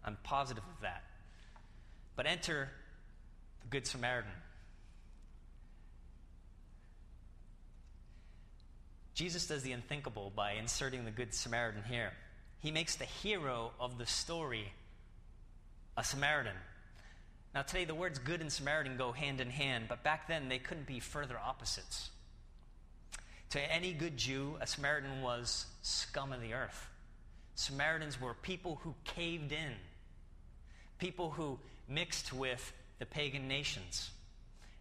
I'm 0.04 0.18
positive 0.22 0.62
of 0.62 0.82
that. 0.82 1.02
But 2.14 2.26
enter 2.26 2.68
the 3.62 3.68
Good 3.68 3.86
Samaritan. 3.86 4.30
Jesus 9.14 9.46
does 9.46 9.62
the 9.62 9.72
unthinkable 9.72 10.30
by 10.36 10.52
inserting 10.52 11.06
the 11.06 11.10
Good 11.10 11.32
Samaritan 11.32 11.84
here. 11.88 12.12
He 12.58 12.70
makes 12.70 12.96
the 12.96 13.06
hero 13.06 13.70
of 13.80 13.96
the 13.96 14.04
story 14.04 14.70
a 15.96 16.04
Samaritan. 16.04 16.52
Now, 17.54 17.62
today, 17.62 17.86
the 17.86 17.94
words 17.94 18.18
good 18.18 18.42
and 18.42 18.52
Samaritan 18.52 18.98
go 18.98 19.12
hand 19.12 19.40
in 19.40 19.48
hand, 19.48 19.86
but 19.88 20.04
back 20.04 20.28
then 20.28 20.50
they 20.50 20.58
couldn't 20.58 20.86
be 20.86 21.00
further 21.00 21.38
opposites. 21.38 22.10
To 23.50 23.72
any 23.72 23.92
good 23.92 24.16
Jew, 24.16 24.56
a 24.60 24.66
Samaritan 24.66 25.22
was 25.22 25.66
scum 25.82 26.32
of 26.32 26.40
the 26.40 26.54
earth. 26.54 26.88
Samaritans 27.56 28.20
were 28.20 28.34
people 28.34 28.80
who 28.82 28.94
caved 29.04 29.52
in, 29.52 29.72
people 30.98 31.30
who 31.30 31.58
mixed 31.88 32.32
with 32.32 32.72
the 33.00 33.06
pagan 33.06 33.48
nations. 33.48 34.10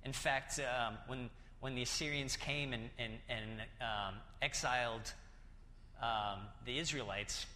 In 0.05 0.13
fact, 0.13 0.59
um, 0.59 0.97
when, 1.07 1.29
when 1.61 1.73
the 1.75 1.81
Assyrians 1.81 2.37
came 2.37 2.73
and, 2.73 2.89
and, 2.99 3.13
and 3.27 3.61
um, 3.81 4.15
exiled 4.41 5.11
um, 6.01 6.39
the 6.65 6.77
Israelites, 6.77 7.47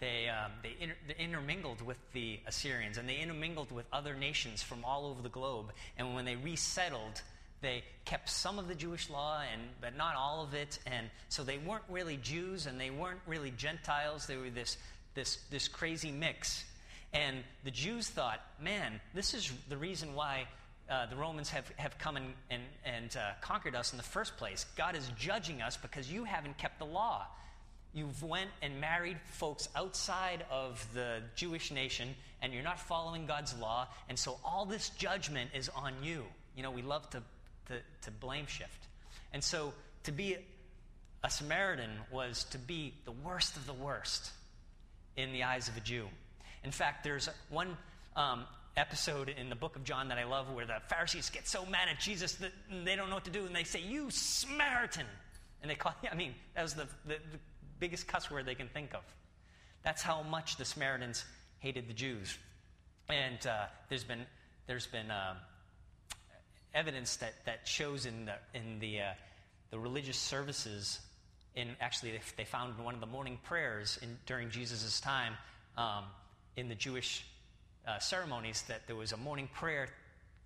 they, 0.00 0.28
um, 0.28 0.50
they, 0.62 0.74
inter- 0.80 0.96
they, 1.06 1.22
intermingled 1.22 1.80
with 1.80 1.98
the 2.12 2.40
Assyrians 2.46 2.98
and 2.98 3.08
they 3.08 3.16
intermingled 3.16 3.70
with 3.70 3.86
other 3.92 4.14
nations 4.14 4.62
from 4.62 4.84
all 4.84 5.06
over 5.06 5.22
the 5.22 5.28
globe. 5.28 5.72
And 5.96 6.14
when 6.14 6.24
they 6.24 6.36
resettled, 6.36 7.22
they 7.64 7.82
kept 8.04 8.28
some 8.28 8.58
of 8.58 8.68
the 8.68 8.74
Jewish 8.74 9.08
law, 9.08 9.40
and, 9.52 9.62
but 9.80 9.96
not 9.96 10.14
all 10.14 10.44
of 10.44 10.54
it. 10.54 10.78
And 10.86 11.08
so 11.30 11.42
they 11.42 11.58
weren't 11.58 11.82
really 11.88 12.18
Jews 12.18 12.66
and 12.66 12.78
they 12.78 12.90
weren't 12.90 13.20
really 13.26 13.50
Gentiles. 13.50 14.26
They 14.26 14.36
were 14.36 14.50
this, 14.50 14.76
this, 15.14 15.38
this 15.50 15.66
crazy 15.66 16.12
mix. 16.12 16.64
And 17.12 17.38
the 17.64 17.70
Jews 17.70 18.08
thought, 18.08 18.40
man, 18.60 19.00
this 19.14 19.34
is 19.34 19.50
the 19.68 19.76
reason 19.76 20.14
why 20.14 20.46
uh, 20.90 21.06
the 21.06 21.16
Romans 21.16 21.48
have, 21.50 21.70
have 21.76 21.96
come 21.96 22.16
and, 22.16 22.26
and, 22.50 22.62
and 22.84 23.16
uh, 23.16 23.30
conquered 23.40 23.74
us 23.74 23.92
in 23.92 23.96
the 23.96 24.04
first 24.04 24.36
place. 24.36 24.66
God 24.76 24.94
is 24.94 25.10
judging 25.18 25.62
us 25.62 25.78
because 25.78 26.12
you 26.12 26.24
haven't 26.24 26.58
kept 26.58 26.78
the 26.78 26.86
law. 26.86 27.26
You've 27.94 28.22
went 28.22 28.50
and 28.60 28.80
married 28.80 29.18
folks 29.26 29.68
outside 29.74 30.44
of 30.50 30.86
the 30.92 31.20
Jewish 31.36 31.70
nation, 31.70 32.14
and 32.42 32.52
you're 32.52 32.64
not 32.64 32.80
following 32.80 33.24
God's 33.24 33.56
law, 33.58 33.86
and 34.08 34.18
so 34.18 34.38
all 34.44 34.66
this 34.66 34.90
judgment 34.90 35.50
is 35.54 35.70
on 35.70 35.92
you. 36.02 36.24
You 36.56 36.64
know, 36.64 36.72
we 36.72 36.82
love 36.82 37.08
to, 37.10 37.22
to, 37.66 37.74
to 38.02 38.10
blame 38.10 38.46
shift. 38.46 38.86
And 39.32 39.42
so 39.42 39.72
to 40.04 40.12
be 40.12 40.36
a 41.22 41.30
Samaritan 41.30 41.90
was 42.10 42.44
to 42.50 42.58
be 42.58 42.92
the 43.04 43.12
worst 43.12 43.56
of 43.56 43.66
the 43.66 43.72
worst 43.72 44.30
in 45.16 45.32
the 45.32 45.44
eyes 45.44 45.68
of 45.68 45.76
a 45.76 45.80
Jew. 45.80 46.06
In 46.62 46.70
fact, 46.70 47.04
there's 47.04 47.28
one 47.48 47.76
um, 48.16 48.44
episode 48.76 49.28
in 49.28 49.48
the 49.48 49.54
book 49.54 49.76
of 49.76 49.84
John 49.84 50.08
that 50.08 50.18
I 50.18 50.24
love 50.24 50.52
where 50.52 50.66
the 50.66 50.76
Pharisees 50.88 51.30
get 51.30 51.48
so 51.48 51.64
mad 51.66 51.88
at 51.88 52.00
Jesus 52.00 52.34
that 52.36 52.52
they 52.84 52.96
don't 52.96 53.08
know 53.08 53.16
what 53.16 53.24
to 53.24 53.30
do, 53.30 53.46
and 53.46 53.54
they 53.54 53.64
say, 53.64 53.80
You 53.80 54.10
Samaritan! 54.10 55.06
And 55.62 55.70
they 55.70 55.74
call, 55.74 55.94
I 56.12 56.14
mean, 56.14 56.34
that 56.54 56.62
was 56.62 56.74
the, 56.74 56.86
the, 57.06 57.14
the 57.14 57.38
biggest 57.78 58.06
cuss 58.06 58.30
word 58.30 58.46
they 58.46 58.54
can 58.54 58.68
think 58.68 58.94
of. 58.94 59.02
That's 59.82 60.02
how 60.02 60.22
much 60.22 60.56
the 60.56 60.64
Samaritans 60.64 61.24
hated 61.58 61.88
the 61.88 61.94
Jews. 61.94 62.36
And 63.08 63.46
uh, 63.46 63.66
there's 63.88 64.04
been, 64.04 64.26
there's 64.66 64.86
been 64.86 65.10
uh, 65.10 65.34
evidence 66.74 67.16
that, 67.16 67.34
that 67.46 67.60
shows 67.66 68.06
in 68.06 68.26
the, 68.26 68.34
in 68.58 68.78
the, 68.80 69.00
uh, 69.00 69.04
the 69.70 69.78
religious 69.78 70.16
services, 70.16 71.00
in 71.54 71.68
actually, 71.80 72.12
they, 72.12 72.20
they 72.36 72.44
found 72.44 72.78
in 72.78 72.84
one 72.84 72.94
of 72.94 73.00
the 73.00 73.06
morning 73.06 73.38
prayers 73.44 73.98
in, 74.02 74.18
during 74.26 74.50
Jesus' 74.50 75.00
time 75.00 75.34
um, 75.78 76.04
in 76.56 76.68
the 76.68 76.74
Jewish 76.74 77.24
uh, 77.86 77.98
ceremonies 77.98 78.62
that 78.68 78.86
there 78.86 78.96
was 78.96 79.12
a 79.12 79.16
morning 79.16 79.48
prayer 79.54 79.88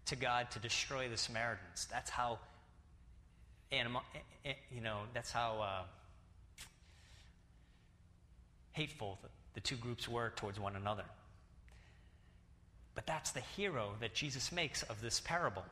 to 0.07 0.17
God 0.17 0.51
to 0.53 0.59
destroy 0.59 1.09
the 1.09 1.17
Samaritans. 1.17 1.87
That's 1.91 2.11
how, 2.11 2.39
anima, 3.73 4.03
eh, 4.45 4.55
you 4.75 4.81
know, 4.81 5.01
that's 5.15 5.31
how 5.31 5.61
uh, 5.61 5.83
hateful 8.73 9.19
the, 9.23 9.29
the 9.55 9.61
two 9.61 9.77
groups 9.77 10.09
were 10.09 10.33
towards 10.37 10.59
one 10.61 10.77
another. 10.77 11.05
But 12.95 13.07
that's 13.07 13.31
the 13.31 13.41
hero 13.57 13.93
that 14.01 14.15
Jesus 14.15 14.51
makes 14.51 14.83
of 14.85 15.01
this 15.01 15.21
parable. 15.21 15.65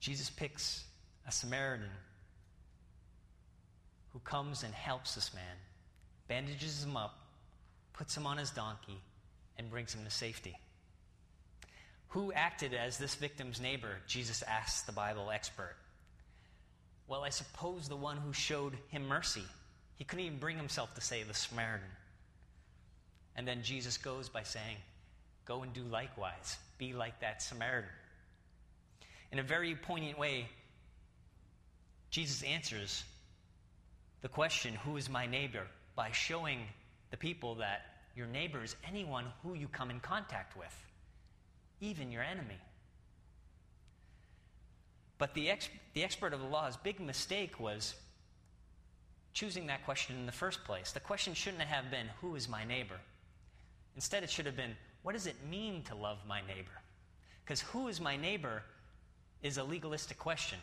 Jesus 0.00 0.30
picks 0.30 0.84
a 1.28 1.32
Samaritan 1.32 1.90
who 4.12 4.18
comes 4.20 4.62
and 4.64 4.74
helps 4.74 5.14
this 5.14 5.32
man, 5.34 5.56
bandages 6.26 6.82
him 6.82 6.96
up, 6.96 7.14
puts 7.92 8.16
him 8.16 8.26
on 8.26 8.38
his 8.38 8.50
donkey, 8.50 8.98
and 9.58 9.70
brings 9.70 9.94
him 9.94 10.04
to 10.04 10.10
safety. 10.10 10.56
Who 12.08 12.32
acted 12.32 12.74
as 12.74 12.98
this 12.98 13.14
victim's 13.14 13.60
neighbor? 13.60 13.98
Jesus 14.06 14.42
asks 14.42 14.82
the 14.82 14.92
Bible 14.92 15.30
expert. 15.30 15.76
Well, 17.06 17.22
I 17.22 17.28
suppose 17.28 17.88
the 17.88 17.96
one 17.96 18.16
who 18.16 18.32
showed 18.32 18.76
him 18.88 19.06
mercy. 19.06 19.44
He 19.96 20.04
couldn't 20.04 20.24
even 20.24 20.38
bring 20.38 20.56
himself 20.56 20.94
to 20.94 21.00
say 21.00 21.22
the 21.22 21.34
Samaritan. 21.34 21.86
And 23.36 23.46
then 23.46 23.62
Jesus 23.62 23.96
goes 23.96 24.28
by 24.28 24.42
saying, 24.42 24.76
Go 25.44 25.62
and 25.62 25.72
do 25.72 25.82
likewise. 25.82 26.56
Be 26.78 26.92
like 26.92 27.20
that 27.20 27.42
Samaritan. 27.42 27.90
In 29.32 29.38
a 29.38 29.42
very 29.42 29.74
poignant 29.74 30.18
way, 30.18 30.48
Jesus 32.10 32.42
answers 32.42 33.04
the 34.22 34.28
question, 34.28 34.74
Who 34.74 34.96
is 34.96 35.08
my 35.08 35.26
neighbor? 35.26 35.66
by 35.96 36.10
showing 36.12 36.60
the 37.10 37.16
people 37.16 37.56
that 37.56 37.82
your 38.16 38.26
neighbor 38.26 38.62
is 38.64 38.74
anyone 38.88 39.26
who 39.42 39.54
you 39.54 39.68
come 39.68 39.90
in 39.90 40.00
contact 40.00 40.56
with, 40.56 40.74
even 41.80 42.10
your 42.10 42.22
enemy. 42.22 42.58
But 45.18 45.34
the, 45.34 45.50
ex- 45.50 45.68
the 45.92 46.02
expert 46.02 46.32
of 46.32 46.40
the 46.40 46.46
law's 46.46 46.76
big 46.78 47.00
mistake 47.00 47.60
was 47.60 47.94
choosing 49.34 49.66
that 49.66 49.84
question 49.84 50.16
in 50.16 50.24
the 50.24 50.32
first 50.32 50.64
place. 50.64 50.92
The 50.92 51.00
question 51.00 51.34
shouldn't 51.34 51.62
have 51.62 51.90
been, 51.90 52.06
Who 52.22 52.34
is 52.34 52.48
my 52.48 52.64
neighbor? 52.64 52.96
Instead, 53.94 54.22
it 54.22 54.30
should 54.30 54.46
have 54.46 54.56
been, 54.56 54.76
What 55.02 55.12
does 55.12 55.26
it 55.26 55.36
mean 55.50 55.82
to 55.84 55.94
love 55.94 56.18
my 56.26 56.40
neighbor? 56.46 56.80
Because 57.44 57.60
who 57.60 57.88
is 57.88 58.00
my 58.00 58.16
neighbor 58.16 58.62
is 59.42 59.58
a 59.58 59.64
legalistic 59.64 60.18
question. 60.18 60.58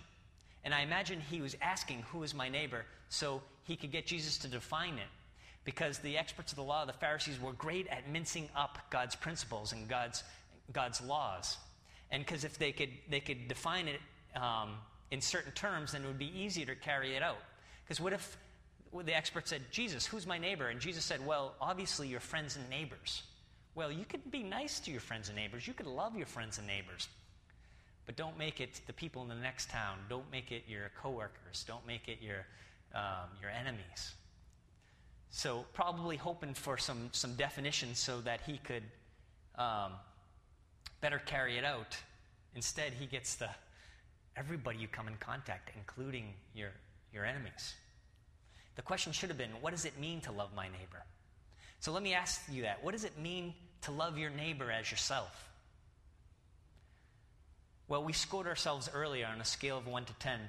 And 0.63 0.73
I 0.73 0.81
imagine 0.81 1.21
he 1.21 1.41
was 1.41 1.55
asking, 1.61 2.03
Who 2.11 2.23
is 2.23 2.33
my 2.33 2.49
neighbor? 2.49 2.85
so 3.09 3.41
he 3.63 3.75
could 3.75 3.91
get 3.91 4.05
Jesus 4.05 4.37
to 4.39 4.47
define 4.47 4.95
it. 4.95 5.07
Because 5.63 5.99
the 5.99 6.17
experts 6.17 6.51
of 6.51 6.55
the 6.55 6.63
law, 6.63 6.85
the 6.85 6.93
Pharisees, 6.93 7.39
were 7.41 7.53
great 7.53 7.87
at 7.87 8.09
mincing 8.09 8.49
up 8.55 8.77
God's 8.89 9.15
principles 9.15 9.73
and 9.73 9.87
God's, 9.87 10.23
God's 10.71 11.01
laws. 11.01 11.57
And 12.09 12.25
because 12.25 12.45
if 12.45 12.57
they 12.57 12.71
could, 12.71 12.89
they 13.09 13.19
could 13.19 13.49
define 13.49 13.87
it 13.89 13.99
um, 14.35 14.75
in 15.11 15.19
certain 15.19 15.51
terms, 15.51 15.91
then 15.91 16.03
it 16.03 16.07
would 16.07 16.17
be 16.17 16.31
easier 16.37 16.65
to 16.65 16.75
carry 16.75 17.15
it 17.15 17.23
out. 17.23 17.39
Because 17.83 17.99
what 17.99 18.13
if 18.13 18.37
the 19.03 19.15
expert 19.15 19.47
said, 19.47 19.61
Jesus, 19.69 20.05
who's 20.05 20.25
my 20.25 20.37
neighbor? 20.37 20.69
And 20.69 20.79
Jesus 20.79 21.03
said, 21.03 21.25
Well, 21.25 21.53
obviously, 21.59 22.07
your 22.07 22.21
friends 22.21 22.55
and 22.55 22.69
neighbors. 22.69 23.23
Well, 23.75 23.91
you 23.91 24.05
could 24.05 24.31
be 24.31 24.43
nice 24.43 24.79
to 24.81 24.91
your 24.91 25.01
friends 25.01 25.27
and 25.27 25.37
neighbors. 25.37 25.67
You 25.67 25.73
could 25.73 25.85
love 25.85 26.15
your 26.15 26.25
friends 26.25 26.57
and 26.57 26.65
neighbors. 26.65 27.09
But 28.07 28.15
don't 28.15 28.37
make 28.37 28.61
it 28.61 28.81
the 28.87 28.93
people 28.93 29.21
in 29.21 29.27
the 29.27 29.35
next 29.35 29.69
town. 29.69 29.97
Don't 30.09 30.31
make 30.31 30.51
it 30.51 30.63
your 30.67 30.89
coworkers. 30.99 31.65
Don't 31.67 31.85
make 31.85 32.07
it 32.07 32.19
your, 32.21 32.47
um, 32.95 33.29
your 33.41 33.51
enemies. 33.51 34.15
So, 35.29 35.65
probably 35.73 36.15
hoping 36.15 36.53
for 36.53 36.77
some, 36.77 37.09
some 37.11 37.35
definition 37.35 37.93
so 37.93 38.21
that 38.21 38.39
he 38.47 38.59
could 38.59 38.83
um, 39.55 39.91
better 41.01 41.19
carry 41.19 41.57
it 41.57 41.65
out. 41.65 41.97
Instead, 42.55 42.93
he 42.93 43.05
gets 43.05 43.35
the 43.35 43.49
everybody 44.37 44.77
you 44.77 44.87
come 44.87 45.09
in 45.09 45.17
contact, 45.17 45.71
including 45.75 46.33
your, 46.55 46.69
your 47.13 47.25
enemies. 47.25 47.75
The 48.77 48.83
question 48.83 49.11
should 49.11 49.29
have 49.29 49.37
been 49.37 49.51
what 49.59 49.71
does 49.71 49.83
it 49.83 49.99
mean 49.99 50.21
to 50.21 50.31
love 50.31 50.51
my 50.55 50.67
neighbor? 50.67 51.03
So, 51.81 51.91
let 51.91 52.03
me 52.03 52.13
ask 52.13 52.41
you 52.49 52.61
that. 52.61 52.81
What 52.81 52.93
does 52.93 53.03
it 53.03 53.19
mean 53.19 53.53
to 53.81 53.91
love 53.91 54.17
your 54.17 54.29
neighbor 54.29 54.71
as 54.71 54.89
yourself? 54.89 55.49
Well, 57.87 58.03
we 58.03 58.13
scored 58.13 58.47
ourselves 58.47 58.89
earlier 58.93 59.27
on 59.27 59.39
a 59.39 59.45
scale 59.45 59.77
of 59.77 59.87
1 59.87 60.05
to 60.05 60.13
10. 60.13 60.39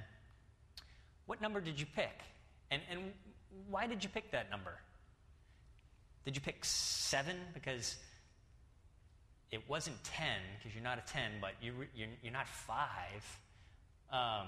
What 1.25 1.41
number 1.41 1.61
did 1.61 1.79
you 1.79 1.85
pick? 1.85 2.19
And, 2.69 2.81
and 2.91 2.99
why 3.69 3.87
did 3.87 4.03
you 4.03 4.09
pick 4.09 4.31
that 4.31 4.49
number? 4.49 4.73
Did 6.25 6.35
you 6.35 6.41
pick 6.41 6.65
7 6.65 7.35
because 7.53 7.95
it 9.51 9.67
wasn't 9.69 10.03
10, 10.03 10.27
because 10.57 10.75
you're 10.75 10.83
not 10.83 10.97
a 10.97 11.11
10, 11.11 11.31
but 11.39 11.51
you, 11.61 11.73
you're, 11.95 12.09
you're 12.21 12.33
not 12.33 12.47
5? 12.47 13.39
Um, 14.11 14.47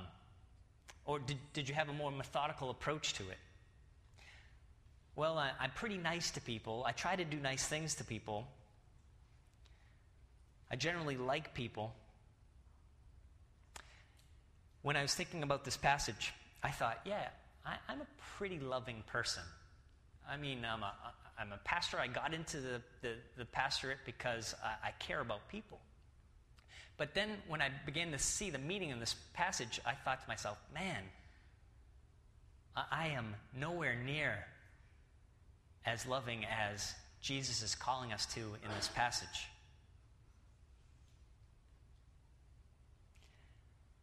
or 1.05 1.19
did, 1.19 1.37
did 1.53 1.69
you 1.69 1.75
have 1.75 1.89
a 1.89 1.93
more 1.93 2.11
methodical 2.11 2.69
approach 2.69 3.13
to 3.13 3.23
it? 3.23 3.37
Well, 5.15 5.37
I, 5.37 5.51
I'm 5.59 5.71
pretty 5.71 5.97
nice 5.97 6.31
to 6.31 6.41
people. 6.41 6.83
I 6.85 6.91
try 6.91 7.15
to 7.15 7.23
do 7.23 7.37
nice 7.37 7.65
things 7.65 7.95
to 7.95 8.03
people. 8.03 8.47
I 10.69 10.75
generally 10.75 11.17
like 11.17 11.53
people. 11.53 11.93
When 14.81 14.95
I 14.95 15.01
was 15.01 15.13
thinking 15.13 15.43
about 15.43 15.63
this 15.63 15.77
passage, 15.77 16.33
I 16.63 16.71
thought, 16.71 16.99
yeah, 17.05 17.27
I, 17.65 17.75
am 17.91 18.01
a 18.01 18.07
pretty 18.37 18.59
loving 18.59 19.03
person. 19.07 19.43
I 20.29 20.37
mean, 20.37 20.65
I'm 20.65 20.83
a, 20.83 20.93
I'm 21.39 21.51
a 21.51 21.59
pastor. 21.63 21.99
I 21.99 22.07
got 22.07 22.33
into 22.33 22.57
the, 22.57 22.81
the, 23.01 23.13
the 23.37 23.45
pastorate 23.45 23.99
because 24.05 24.55
I, 24.63 24.89
I 24.89 24.91
care 24.99 25.19
about 25.19 25.47
people. 25.49 25.79
But 26.97 27.13
then 27.13 27.29
when 27.47 27.61
I 27.61 27.69
began 27.85 28.11
to 28.11 28.19
see 28.19 28.49
the 28.49 28.59
meaning 28.59 28.89
in 28.89 28.99
this 28.99 29.15
passage, 29.33 29.79
I 29.85 29.93
thought 29.93 30.21
to 30.21 30.27
myself, 30.27 30.57
man, 30.73 31.03
I, 32.75 32.83
I 32.91 33.07
am 33.09 33.35
nowhere 33.57 33.95
near 33.95 34.45
as 35.85 36.05
loving 36.05 36.45
as 36.45 36.93
Jesus 37.21 37.61
is 37.61 37.75
calling 37.75 38.13
us 38.13 38.25
to 38.27 38.39
in 38.39 38.69
this 38.75 38.89
passage. 38.93 39.47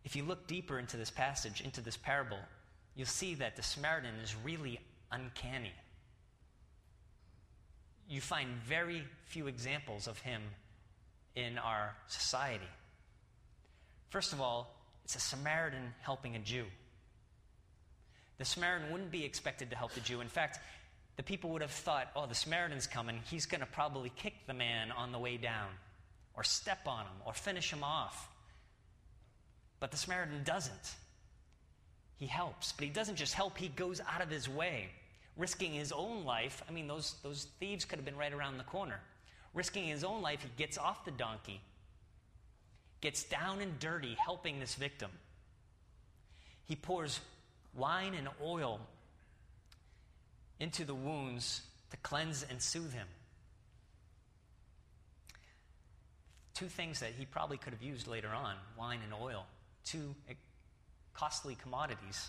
If 0.08 0.16
you 0.16 0.24
look 0.24 0.46
deeper 0.46 0.78
into 0.78 0.96
this 0.96 1.10
passage, 1.10 1.60
into 1.60 1.82
this 1.82 1.98
parable, 1.98 2.38
you'll 2.96 3.06
see 3.06 3.34
that 3.34 3.56
the 3.56 3.62
Samaritan 3.62 4.14
is 4.24 4.34
really 4.42 4.80
uncanny. 5.12 5.74
You 8.08 8.22
find 8.22 8.48
very 8.66 9.02
few 9.26 9.48
examples 9.48 10.06
of 10.06 10.18
him 10.20 10.40
in 11.36 11.58
our 11.58 11.94
society. 12.06 12.70
First 14.08 14.32
of 14.32 14.40
all, 14.40 14.74
it's 15.04 15.14
a 15.14 15.20
Samaritan 15.20 15.92
helping 16.00 16.36
a 16.36 16.38
Jew. 16.38 16.64
The 18.38 18.46
Samaritan 18.46 18.90
wouldn't 18.90 19.10
be 19.10 19.26
expected 19.26 19.68
to 19.68 19.76
help 19.76 19.92
the 19.92 20.00
Jew. 20.00 20.22
In 20.22 20.28
fact, 20.28 20.58
the 21.18 21.22
people 21.22 21.50
would 21.50 21.60
have 21.60 21.70
thought, 21.70 22.08
oh, 22.16 22.24
the 22.24 22.34
Samaritan's 22.34 22.86
coming. 22.86 23.20
He's 23.30 23.44
going 23.44 23.60
to 23.60 23.66
probably 23.66 24.10
kick 24.16 24.46
the 24.46 24.54
man 24.54 24.90
on 24.90 25.12
the 25.12 25.18
way 25.18 25.36
down, 25.36 25.68
or 26.34 26.44
step 26.44 26.86
on 26.86 27.04
him, 27.04 27.16
or 27.26 27.34
finish 27.34 27.70
him 27.70 27.84
off. 27.84 28.30
But 29.80 29.90
the 29.90 29.96
Samaritan 29.96 30.42
doesn't. 30.44 30.96
He 32.16 32.26
helps, 32.26 32.72
but 32.72 32.84
he 32.84 32.90
doesn't 32.90 33.16
just 33.16 33.34
help, 33.34 33.56
he 33.56 33.68
goes 33.68 34.00
out 34.00 34.20
of 34.20 34.28
his 34.28 34.48
way, 34.48 34.88
risking 35.36 35.72
his 35.72 35.92
own 35.92 36.24
life. 36.24 36.62
I 36.68 36.72
mean, 36.72 36.88
those, 36.88 37.14
those 37.22 37.46
thieves 37.60 37.84
could 37.84 37.96
have 37.96 38.04
been 38.04 38.16
right 38.16 38.32
around 38.32 38.58
the 38.58 38.64
corner. 38.64 39.00
Risking 39.54 39.84
his 39.84 40.02
own 40.02 40.20
life, 40.20 40.42
he 40.42 40.50
gets 40.56 40.76
off 40.76 41.04
the 41.04 41.12
donkey, 41.12 41.60
gets 43.00 43.22
down 43.22 43.60
and 43.60 43.78
dirty, 43.78 44.16
helping 44.24 44.58
this 44.58 44.74
victim. 44.74 45.10
He 46.66 46.74
pours 46.74 47.20
wine 47.74 48.14
and 48.14 48.28
oil 48.42 48.80
into 50.58 50.84
the 50.84 50.94
wounds 50.94 51.62
to 51.90 51.96
cleanse 51.98 52.44
and 52.50 52.60
soothe 52.60 52.92
him. 52.92 53.06
Two 56.52 56.66
things 56.66 56.98
that 56.98 57.12
he 57.16 57.24
probably 57.24 57.56
could 57.56 57.72
have 57.72 57.82
used 57.82 58.08
later 58.08 58.30
on 58.30 58.56
wine 58.76 58.98
and 59.04 59.14
oil 59.14 59.46
two 59.90 60.14
costly 61.14 61.57
commodities. 61.57 62.29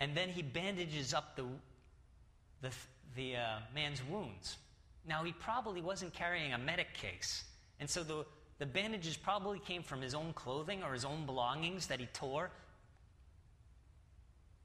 And 0.00 0.16
then 0.16 0.28
he 0.28 0.42
bandages 0.42 1.12
up 1.12 1.36
the, 1.36 1.44
the, 2.62 2.70
the 3.16 3.36
uh, 3.36 3.58
man's 3.74 4.02
wounds. 4.08 4.56
Now, 5.06 5.24
he 5.24 5.32
probably 5.32 5.80
wasn't 5.80 6.12
carrying 6.12 6.52
a 6.52 6.58
medic 6.58 6.92
case. 6.94 7.44
And 7.80 7.88
so 7.88 8.02
the, 8.04 8.24
the 8.58 8.66
bandages 8.66 9.16
probably 9.16 9.58
came 9.58 9.82
from 9.82 10.00
his 10.00 10.14
own 10.14 10.32
clothing 10.34 10.82
or 10.82 10.92
his 10.92 11.04
own 11.04 11.26
belongings 11.26 11.86
that 11.86 11.98
he 11.98 12.06
tore. 12.06 12.50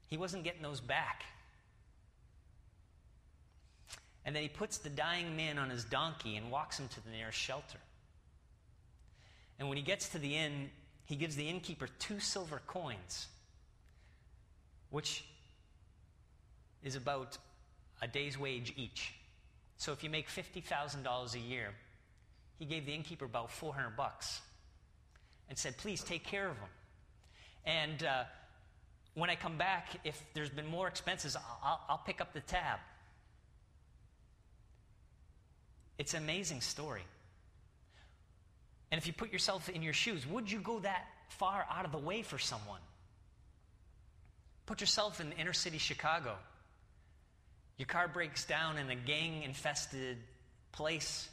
He 0.08 0.16
wasn't 0.16 0.44
getting 0.44 0.62
those 0.62 0.80
back. 0.80 1.24
And 4.24 4.34
then 4.34 4.42
he 4.42 4.48
puts 4.48 4.78
the 4.78 4.88
dying 4.88 5.36
man 5.36 5.58
on 5.58 5.70
his 5.70 5.84
donkey 5.84 6.36
and 6.36 6.50
walks 6.50 6.78
him 6.78 6.88
to 6.88 7.04
the 7.04 7.10
nearest 7.10 7.38
shelter. 7.38 7.78
And 9.58 9.68
when 9.68 9.76
he 9.76 9.82
gets 9.82 10.08
to 10.10 10.18
the 10.18 10.36
inn, 10.36 10.70
he 11.06 11.16
gives 11.16 11.36
the 11.36 11.48
innkeeper 11.48 11.88
two 11.98 12.20
silver 12.20 12.60
coins, 12.66 13.28
which 14.90 15.24
is 16.82 16.96
about 16.96 17.38
a 18.00 18.06
day's 18.06 18.38
wage 18.38 18.72
each. 18.76 19.14
So 19.76 19.92
if 19.92 20.02
you 20.02 20.10
make 20.10 20.28
$50,000 20.28 21.34
a 21.34 21.38
year, 21.38 21.70
he 22.58 22.64
gave 22.64 22.86
the 22.86 22.92
innkeeper 22.92 23.24
about 23.24 23.50
400 23.50 23.96
bucks 23.96 24.40
and 25.48 25.58
said, 25.58 25.76
please 25.76 26.02
take 26.02 26.24
care 26.24 26.48
of 26.48 26.56
him. 26.56 26.68
And 27.66 28.04
uh, 28.04 28.24
when 29.14 29.30
I 29.30 29.36
come 29.36 29.56
back, 29.56 29.88
if 30.04 30.22
there's 30.34 30.50
been 30.50 30.66
more 30.66 30.88
expenses, 30.88 31.36
I'll, 31.62 31.80
I'll 31.88 32.02
pick 32.04 32.20
up 32.20 32.32
the 32.32 32.40
tab. 32.40 32.78
It's 35.98 36.14
an 36.14 36.22
amazing 36.22 36.60
story. 36.60 37.02
And 38.94 39.00
if 39.00 39.08
you 39.08 39.12
put 39.12 39.32
yourself 39.32 39.68
in 39.68 39.82
your 39.82 39.92
shoes, 39.92 40.24
would 40.24 40.48
you 40.48 40.60
go 40.60 40.78
that 40.78 41.04
far 41.38 41.66
out 41.68 41.84
of 41.84 41.90
the 41.90 41.98
way 41.98 42.22
for 42.22 42.38
someone. 42.38 42.80
Put 44.66 44.80
yourself 44.80 45.20
in 45.20 45.32
inner 45.32 45.52
city 45.52 45.78
Chicago. 45.78 46.36
Your 47.76 47.86
car 47.86 48.06
breaks 48.06 48.44
down 48.44 48.78
in 48.78 48.88
a 48.90 48.94
gang 48.94 49.42
infested 49.42 50.18
place 50.70 51.28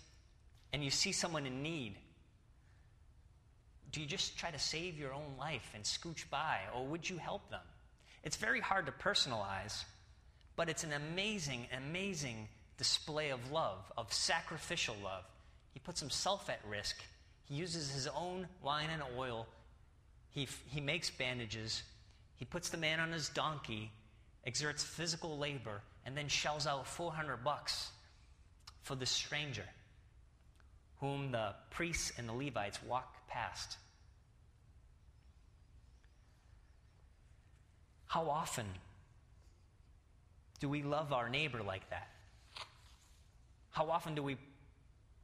and 0.74 0.84
you 0.84 0.90
see 0.90 1.12
someone 1.12 1.46
in 1.46 1.62
need. 1.62 1.96
Do 3.92 4.02
you 4.02 4.08
just 4.08 4.40
try 4.40 4.50
to 4.50 4.58
save 4.58 4.98
your 4.98 5.14
own 5.14 5.36
life 5.38 5.70
and 5.76 5.84
scooch 5.84 6.28
by, 6.32 6.62
or 6.74 6.88
would 6.88 7.08
you 7.08 7.18
help 7.18 7.50
them? 7.52 7.62
It's 8.24 8.38
very 8.38 8.62
hard 8.62 8.88
to 8.88 8.92
personalize, 8.92 9.84
but 10.56 10.68
it's 10.68 10.84
an 10.84 10.94
amazing, 10.94 11.68
amazing 11.78 12.48
display 12.80 13.30
of 13.30 13.52
love, 13.52 13.92
of 13.98 14.12
sacrificial 14.12 14.96
love. 15.04 15.26
He 15.74 15.80
puts 15.80 16.00
himself 16.00 16.50
at 16.50 16.60
risk. 16.68 17.04
He 17.52 17.58
uses 17.58 17.92
his 17.92 18.08
own 18.08 18.48
wine 18.64 18.88
and 18.94 19.04
oil. 19.18 19.46
He, 20.30 20.48
he 20.70 20.80
makes 20.80 21.10
bandages. 21.10 21.84
He 22.38 22.46
puts 22.46 22.70
the 22.70 22.78
man 22.78 23.02
on 23.02 23.12
his 23.12 23.28
donkey, 23.28 23.92
exerts 24.48 24.86
physical 24.86 25.38
labor, 25.38 25.82
and 26.06 26.16
then 26.16 26.30
shells 26.30 26.66
out 26.66 26.88
400 26.88 27.44
bucks 27.44 27.92
for 28.84 28.96
the 28.96 29.06
stranger 29.06 29.66
whom 31.02 31.34
the 31.34 31.54
priests 31.72 32.14
and 32.18 32.30
the 32.30 32.34
Levites 32.34 32.82
walk 32.88 33.28
past. 33.28 33.76
How 38.08 38.30
often 38.30 38.68
do 40.62 40.70
we 40.70 40.84
love 40.84 41.12
our 41.12 41.28
neighbor 41.28 41.62
like 41.62 41.90
that? 41.90 42.08
How 43.72 43.90
often 43.90 44.16
do 44.16 44.24
we 44.24 44.38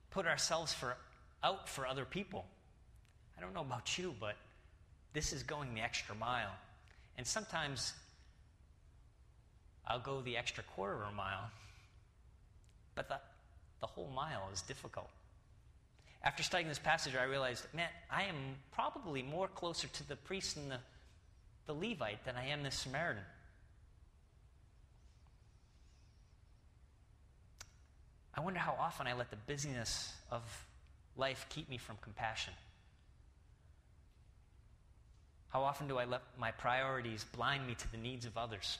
put 0.09 0.27
ourselves 0.27 0.73
for, 0.73 0.97
out 1.43 1.69
for 1.69 1.87
other 1.87 2.05
people? 2.05 2.45
I 3.37 3.41
don't 3.41 3.53
know 3.53 3.61
about 3.61 3.97
you, 3.97 4.15
but 4.19 4.35
this 5.13 5.33
is 5.33 5.43
going 5.43 5.73
the 5.75 5.81
extra 5.81 6.15
mile. 6.15 6.51
And 7.17 7.25
sometimes 7.25 7.93
I'll 9.85 9.99
go 9.99 10.21
the 10.21 10.37
extra 10.37 10.63
quarter 10.63 11.03
of 11.03 11.09
a 11.09 11.15
mile. 11.15 11.49
But 12.95 13.07
the, 13.07 13.19
the 13.79 13.87
whole 13.87 14.09
mile 14.15 14.49
is 14.53 14.61
difficult. 14.61 15.09
After 16.23 16.43
studying 16.43 16.67
this 16.67 16.79
passage, 16.79 17.15
I 17.15 17.23
realized, 17.23 17.65
man, 17.73 17.89
I 18.11 18.23
am 18.23 18.35
probably 18.71 19.21
more 19.21 19.47
closer 19.47 19.87
to 19.87 20.07
the 20.07 20.15
priest 20.15 20.57
and 20.57 20.71
the, 20.71 20.79
the 21.67 21.73
Levite 21.73 22.25
than 22.25 22.35
I 22.35 22.47
am 22.47 22.63
the 22.63 22.71
Samaritan. 22.71 23.23
I 28.33 28.41
wonder 28.41 28.59
how 28.59 28.75
often 28.79 29.07
I 29.07 29.13
let 29.13 29.29
the 29.29 29.37
busyness 29.47 30.13
of 30.31 30.43
life 31.17 31.45
keep 31.49 31.69
me 31.69 31.77
from 31.77 31.97
compassion. 32.01 32.53
How 35.49 35.63
often 35.63 35.87
do 35.87 35.97
I 35.97 36.05
let 36.05 36.21
my 36.37 36.51
priorities 36.51 37.23
blind 37.23 37.65
me 37.67 37.75
to 37.75 37.91
the 37.91 37.97
needs 37.97 38.25
of 38.25 38.37
others? 38.37 38.77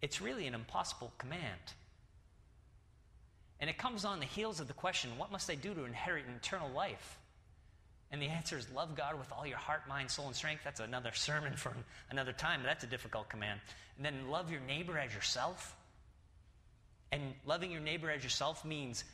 It's 0.00 0.20
really 0.20 0.46
an 0.46 0.54
impossible 0.54 1.12
command. 1.18 1.60
And 3.60 3.70
it 3.70 3.78
comes 3.78 4.04
on 4.04 4.18
the 4.18 4.26
heels 4.26 4.60
of 4.60 4.66
the 4.66 4.72
question, 4.72 5.10
what 5.16 5.30
must 5.30 5.48
I 5.48 5.54
do 5.54 5.72
to 5.74 5.84
inherit 5.84 6.24
eternal 6.36 6.70
life? 6.70 7.18
And 8.10 8.20
the 8.20 8.26
answer 8.26 8.58
is 8.58 8.68
love 8.74 8.94
God 8.94 9.18
with 9.18 9.32
all 9.32 9.46
your 9.46 9.56
heart, 9.56 9.88
mind, 9.88 10.10
soul, 10.10 10.26
and 10.26 10.36
strength. 10.36 10.62
That's 10.64 10.80
another 10.80 11.12
sermon 11.14 11.54
for 11.54 11.72
another 12.10 12.32
time, 12.32 12.60
but 12.62 12.66
that's 12.66 12.84
a 12.84 12.88
difficult 12.88 13.28
command. 13.28 13.60
And 13.96 14.04
then 14.04 14.30
love 14.30 14.50
your 14.50 14.60
neighbor 14.60 14.98
as 14.98 15.14
yourself. 15.14 15.76
And 17.10 17.34
loving 17.46 17.70
your 17.70 17.80
neighbor 17.80 18.10
as 18.10 18.24
yourself 18.24 18.64
means 18.64 19.04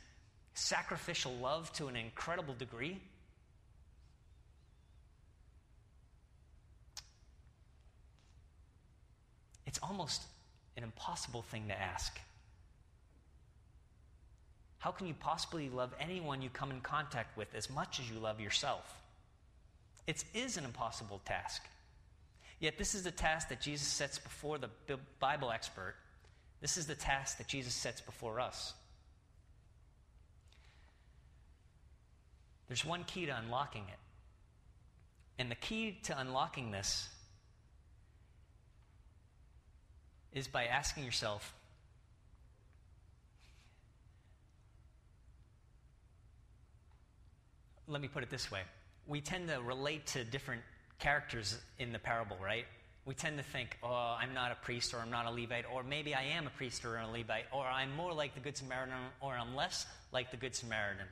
sacrificial 0.58 1.32
love 1.36 1.72
to 1.74 1.86
an 1.86 1.96
incredible 1.96 2.54
degree. 2.54 3.00
It's 9.66 9.78
almost 9.82 10.22
an 10.76 10.82
impossible 10.82 11.42
thing 11.42 11.68
to 11.68 11.80
ask. 11.80 12.18
How 14.78 14.90
can 14.90 15.06
you 15.06 15.14
possibly 15.18 15.68
love 15.68 15.92
anyone 16.00 16.40
you 16.42 16.50
come 16.50 16.70
in 16.70 16.80
contact 16.80 17.36
with 17.36 17.54
as 17.54 17.68
much 17.68 18.00
as 18.00 18.10
you 18.10 18.18
love 18.18 18.40
yourself? 18.40 18.96
It 20.06 20.24
is 20.34 20.56
an 20.56 20.64
impossible 20.64 21.20
task. 21.24 21.62
Yet, 22.60 22.78
this 22.78 22.94
is 22.94 23.02
the 23.04 23.10
task 23.10 23.50
that 23.50 23.60
Jesus 23.60 23.86
sets 23.86 24.18
before 24.18 24.58
the 24.58 24.70
Bible 25.20 25.50
expert. 25.50 25.94
This 26.60 26.76
is 26.76 26.86
the 26.86 26.94
task 26.94 27.38
that 27.38 27.46
Jesus 27.46 27.74
sets 27.74 28.00
before 28.00 28.40
us. 28.40 28.72
There's 32.68 32.84
one 32.84 33.04
key 33.04 33.26
to 33.26 33.36
unlocking 33.36 33.84
it. 33.88 33.98
And 35.38 35.50
the 35.50 35.56
key 35.56 35.98
to 36.04 36.18
unlocking 36.18 36.70
this 36.70 37.08
is 40.32 40.46
by 40.46 40.66
asking 40.66 41.04
yourself 41.04 41.54
let 47.88 48.02
me 48.02 48.08
put 48.08 48.22
it 48.22 48.30
this 48.30 48.50
way. 48.50 48.60
We 49.06 49.20
tend 49.20 49.48
to 49.48 49.60
relate 49.62 50.06
to 50.08 50.24
different 50.24 50.62
characters 50.98 51.58
in 51.78 51.92
the 51.92 51.98
parable, 51.98 52.36
right? 52.42 52.66
We 53.06 53.14
tend 53.14 53.38
to 53.38 53.42
think, 53.42 53.78
oh, 53.82 54.16
I'm 54.20 54.34
not 54.34 54.52
a 54.52 54.56
priest 54.56 54.92
or 54.92 54.98
I'm 54.98 55.10
not 55.10 55.24
a 55.24 55.30
Levite, 55.30 55.64
or 55.72 55.82
maybe 55.82 56.14
I 56.14 56.24
am 56.24 56.46
a 56.46 56.50
priest 56.50 56.84
or 56.84 56.98
a 56.98 57.08
Levite, 57.08 57.46
or 57.52 57.64
I'm 57.64 57.96
more 57.96 58.12
like 58.12 58.34
the 58.34 58.40
Good 58.40 58.56
Samaritan 58.56 58.94
or 59.22 59.32
I'm 59.32 59.56
less 59.56 59.86
like 60.12 60.30
the 60.30 60.36
Good 60.36 60.54
Samaritan. 60.54 61.06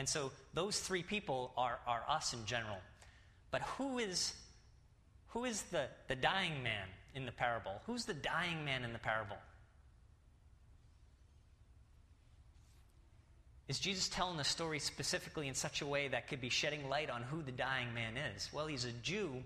And 0.00 0.08
so 0.08 0.32
those 0.54 0.80
three 0.80 1.02
people 1.02 1.52
are, 1.58 1.78
are 1.86 2.02
us 2.08 2.32
in 2.32 2.46
general. 2.46 2.78
But 3.50 3.60
who 3.76 3.98
is, 3.98 4.32
who 5.28 5.44
is 5.44 5.60
the, 5.64 5.88
the 6.08 6.16
dying 6.16 6.62
man 6.62 6.88
in 7.14 7.26
the 7.26 7.32
parable? 7.32 7.82
Who's 7.84 8.06
the 8.06 8.14
dying 8.14 8.64
man 8.64 8.82
in 8.82 8.94
the 8.94 8.98
parable? 8.98 9.36
Is 13.68 13.78
Jesus 13.78 14.08
telling 14.08 14.38
the 14.38 14.44
story 14.44 14.78
specifically 14.78 15.48
in 15.48 15.54
such 15.54 15.82
a 15.82 15.86
way 15.86 16.08
that 16.08 16.28
could 16.28 16.40
be 16.40 16.48
shedding 16.48 16.88
light 16.88 17.10
on 17.10 17.20
who 17.24 17.42
the 17.42 17.52
dying 17.52 17.92
man 17.92 18.14
is? 18.16 18.48
Well, 18.54 18.68
he's 18.68 18.86
a 18.86 18.92
Jew 18.92 19.42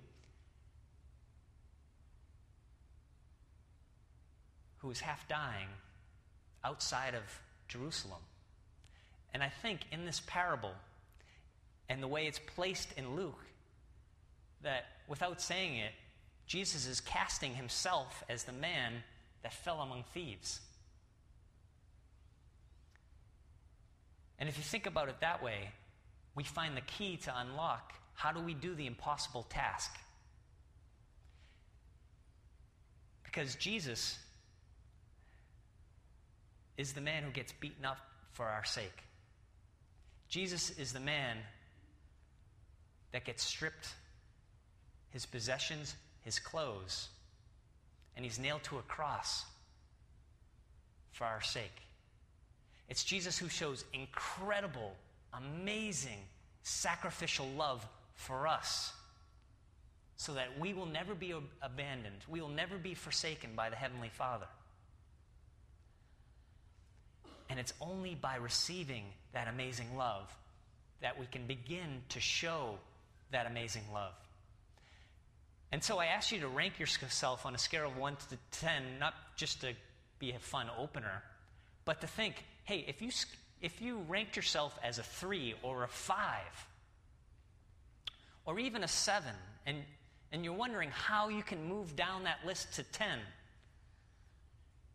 who 4.79 4.91
is 4.93 5.01
half 5.01 5.27
dying 5.27 5.67
outside 6.63 7.17
of 7.17 7.25
Jerusalem. 7.67 8.21
And 9.35 9.43
I 9.43 9.49
think 9.49 9.81
in 9.93 10.07
this 10.07 10.23
parable 10.27 10.73
and 11.89 12.03
the 12.03 12.09
way 12.09 12.27
it's 12.27 12.39
placed 12.39 12.93
in 12.97 13.17
Luke, 13.17 13.45
that 14.63 14.87
without 15.09 15.43
saying 15.43 15.77
it, 15.77 15.93
Jesus 16.47 16.87
is 16.87 17.01
casting 17.01 17.55
himself 17.55 18.23
as 18.29 18.45
the 18.45 18.53
man 18.53 18.93
that 19.43 19.53
fell 19.53 19.81
among 19.81 20.05
thieves. 20.15 20.61
And 24.39 24.49
if 24.49 24.57
you 24.57 24.63
think 24.63 24.87
about 24.87 25.09
it 25.09 25.17
that 25.21 25.43
way, 25.43 25.71
we 26.35 26.45
find 26.45 26.77
the 26.77 26.83
key 26.83 27.17
to 27.19 27.39
unlock 27.39 27.93
how 28.15 28.33
do 28.33 28.41
we 28.41 28.55
do 28.55 28.75
the 28.75 28.87
impossible 28.87 29.45
task? 29.51 29.93
Because 33.25 33.57
Jesus 33.57 34.19
is 36.77 36.93
the 36.93 37.01
man 37.01 37.25
who 37.25 37.31
gets 37.31 37.53
beaten 37.53 37.85
up 37.85 37.99
for 38.33 38.47
our 38.47 38.65
sake. 38.65 39.03
Jesus 40.29 40.71
is 40.79 40.93
the 40.93 41.01
man 41.01 41.37
that 43.13 43.25
gets 43.25 43.43
stripped 43.43 43.95
his 45.15 45.25
possessions, 45.25 45.95
his 46.23 46.41
clothes, 46.41 47.09
and 48.17 48.25
he's 48.25 48.39
nailed 48.39 48.65
to 48.65 48.79
a 48.79 48.83
cross 48.83 49.45
for 51.13 51.25
our 51.25 51.41
sake. 51.41 51.83
It's 52.89 53.05
Jesus 53.05 53.39
who 53.39 53.49
shows 53.49 53.85
incredible, 53.93 54.93
amazing, 55.33 56.19
sacrificial 56.65 57.47
love 57.57 57.87
for 58.17 58.49
us 58.49 58.93
so 60.17 60.35
that 60.35 60.59
we 60.59 60.75
will 60.75 60.87
never 60.87 61.15
be 61.15 61.33
abandoned. 61.63 62.25
We 62.29 62.41
will 62.41 62.49
never 62.49 62.77
be 62.77 62.95
forsaken 62.95 63.51
by 63.55 63.71
the 63.71 63.77
Heavenly 63.77 64.11
Father. 64.13 64.47
And 67.49 67.61
it's 67.61 67.73
only 67.81 68.15
by 68.15 68.37
receiving 68.37 69.05
that 69.33 69.49
amazing 69.49 69.97
love 69.97 70.35
that 71.01 71.19
we 71.19 71.27
can 71.27 71.47
begin 71.47 72.03
to 72.09 72.21
show 72.21 72.79
that 73.31 73.47
amazing 73.47 73.83
love. 73.93 74.15
And 75.73 75.83
so 75.83 75.99
I 75.99 76.07
ask 76.07 76.31
you 76.33 76.41
to 76.41 76.49
rank 76.49 76.79
yourself 76.79 77.45
on 77.45 77.55
a 77.55 77.59
scale 77.59 77.87
of 77.87 77.97
1 77.97 78.17
to 78.31 78.39
10, 78.61 78.83
not 79.01 79.15
just 79.37 79.61
to 79.63 79.75
be 80.19 80.31
a 80.31 80.39
fun 80.39 80.69
opener, 80.79 81.23
but 81.85 82.01
to 82.01 82.07
think 82.07 82.45
hey, 82.65 82.85
if 82.89 83.03
you, 83.03 83.11
if 83.61 83.83
you 83.83 83.99
ranked 84.09 84.37
yourself 84.37 84.79
as 84.83 84.99
a 84.99 85.03
three 85.03 85.55
or 85.63 85.85
a 85.85 85.89
five, 85.89 86.67
or 88.47 88.59
even 88.59 88.83
a 88.83 88.89
seven, 88.89 89.35
and, 89.67 89.79
and 90.33 90.45
you're 90.45 90.55
wondering 90.55 90.91
how 90.91 91.29
you 91.29 91.43
can 91.43 91.63
move 91.69 91.95
down 91.95 92.25
that 92.25 92.39
list 92.47 92.75
to 92.75 92.83
10, 92.83 93.19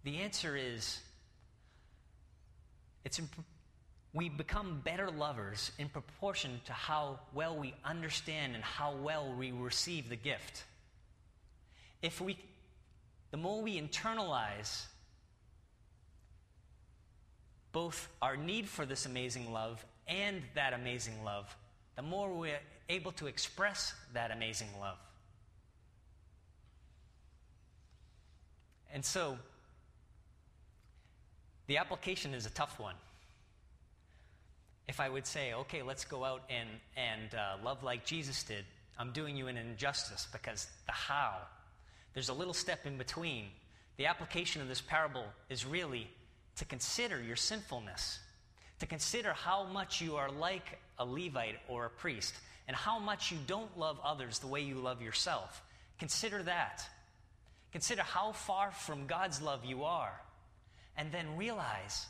the 0.03 0.17
answer 0.17 0.55
is 0.55 0.99
it's, 3.05 3.19
imp- 3.19 3.45
we 4.13 4.29
become 4.29 4.81
better 4.83 5.09
lovers 5.09 5.71
in 5.77 5.89
proportion 5.89 6.61
to 6.65 6.73
how 6.73 7.19
well 7.33 7.55
we 7.55 7.73
understand 7.85 8.55
and 8.55 8.63
how 8.63 8.93
well 8.93 9.33
we 9.37 9.51
receive 9.51 10.09
the 10.09 10.15
gift. 10.15 10.63
If 12.01 12.19
we, 12.19 12.37
the 13.31 13.37
more 13.37 13.61
we 13.61 13.79
internalize 13.79 14.85
both 17.71 18.09
our 18.21 18.35
need 18.35 18.67
for 18.67 18.85
this 18.85 19.05
amazing 19.05 19.51
love 19.51 19.85
and 20.07 20.41
that 20.55 20.73
amazing 20.73 21.23
love, 21.23 21.55
the 21.95 22.01
more 22.01 22.33
we're 22.33 22.59
able 22.87 23.11
to 23.13 23.27
express 23.27 23.93
that 24.13 24.31
amazing 24.31 24.69
love. 24.79 24.97
And 28.91 29.05
so, 29.05 29.37
the 31.69 31.77
application 31.77 32.33
is 32.33 32.47
a 32.47 32.49
tough 32.49 32.79
one. 32.79 32.95
If 34.87 34.99
I 34.99 35.07
would 35.07 35.27
say, 35.27 35.53
okay, 35.53 35.83
let's 35.83 36.03
go 36.03 36.23
out 36.23 36.41
and, 36.49 36.67
and 36.97 37.35
uh, 37.35 37.63
love 37.63 37.83
like 37.83 38.07
Jesus 38.07 38.41
did, 38.41 38.65
I'm 38.97 39.11
doing 39.11 39.37
you 39.37 39.47
an 39.47 39.55
injustice 39.55 40.27
because 40.31 40.65
the 40.87 40.91
how, 40.91 41.35
there's 42.15 42.29
a 42.29 42.33
little 42.33 42.55
step 42.55 42.87
in 42.87 42.97
between. 42.97 43.45
The 43.97 44.07
application 44.07 44.63
of 44.63 44.67
this 44.67 44.81
parable 44.81 45.25
is 45.47 45.63
really 45.63 46.09
to 46.55 46.65
consider 46.65 47.21
your 47.21 47.35
sinfulness, 47.35 48.17
to 48.79 48.87
consider 48.87 49.33
how 49.33 49.63
much 49.65 50.01
you 50.01 50.15
are 50.15 50.31
like 50.31 50.79
a 50.97 51.05
Levite 51.05 51.59
or 51.67 51.85
a 51.85 51.89
priest, 51.91 52.33
and 52.67 52.75
how 52.75 52.97
much 52.97 53.31
you 53.31 53.37
don't 53.45 53.77
love 53.77 53.99
others 54.03 54.39
the 54.39 54.47
way 54.47 54.61
you 54.61 54.73
love 54.73 55.03
yourself. 55.03 55.61
Consider 55.99 56.41
that. 56.43 56.81
Consider 57.71 58.01
how 58.01 58.31
far 58.31 58.71
from 58.71 59.05
God's 59.05 59.39
love 59.39 59.65
you 59.65 59.83
are. 59.83 60.19
And 60.99 61.13
then 61.13 61.37
realize 61.37 62.07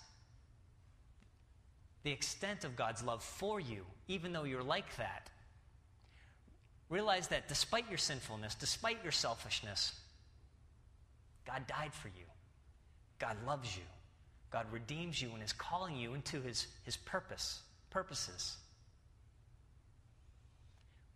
the 2.02 2.12
extent 2.12 2.64
of 2.64 2.76
God's 2.76 3.04
love 3.04 3.24
for 3.24 3.60
you, 3.60 3.86
even 4.08 4.34
though 4.34 4.46
you're 4.46 4.64
like 4.64 4.96
that. 4.98 5.30
Realize 6.90 7.28
that 7.28 7.48
despite 7.48 7.88
your 7.88 8.00
sinfulness, 8.00 8.56
despite 8.56 8.98
your 9.04 9.12
selfishness, 9.12 9.94
God 11.46 11.68
died 11.68 11.94
for 11.94 12.08
you. 12.08 12.26
God 13.20 13.38
loves 13.46 13.78
you. 13.78 13.84
God 14.50 14.66
redeems 14.72 15.22
you 15.22 15.30
and 15.36 15.44
is 15.44 15.54
calling 15.54 15.96
you 15.96 16.16
into 16.16 16.42
his, 16.42 16.66
his 16.84 16.98
purpose, 16.98 17.62
purposes. 17.92 18.58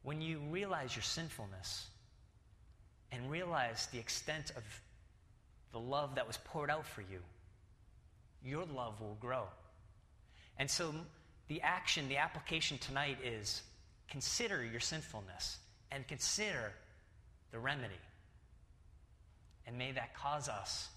When 0.04 0.22
you 0.22 0.40
realize 0.52 0.96
your 0.96 1.02
sinfulness 1.02 1.88
and 3.12 3.32
realize 3.32 3.88
the 3.92 3.98
extent 3.98 4.52
of 4.56 4.64
the 5.72 5.80
love 5.80 6.14
that 6.16 6.28
was 6.28 6.38
poured 6.38 6.70
out 6.70 6.86
for 6.86 7.02
you, 7.02 7.18
your 8.46 8.66
love 8.66 9.00
will 9.00 9.18
grow. 9.20 9.44
And 10.58 10.70
so 10.70 10.94
the 11.48 11.62
action, 11.62 12.10
the 12.10 12.18
application 12.18 12.78
tonight 12.78 13.18
is 13.24 13.62
consider 14.10 14.64
your 14.64 14.80
sinfulness 14.80 15.58
and 15.92 16.08
consider 16.08 16.74
the 17.52 17.60
remedy. 17.60 17.94
And 19.66 19.78
may 19.78 19.92
that 19.94 20.14
cause 20.14 20.50
us 20.50 20.90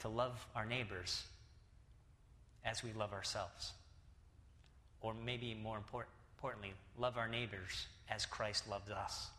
to 0.00 0.08
love 0.08 0.46
our 0.54 0.64
neighbors 0.64 1.24
as 2.64 2.82
we 2.84 2.92
love 2.92 3.12
ourselves. 3.12 3.72
Or 5.00 5.14
maybe 5.14 5.54
more 5.54 5.76
important, 5.76 6.12
importantly, 6.36 6.72
love 6.98 7.16
our 7.16 7.28
neighbors 7.28 7.86
as 8.08 8.26
Christ 8.26 8.68
loved 8.68 8.90
us. 8.90 9.30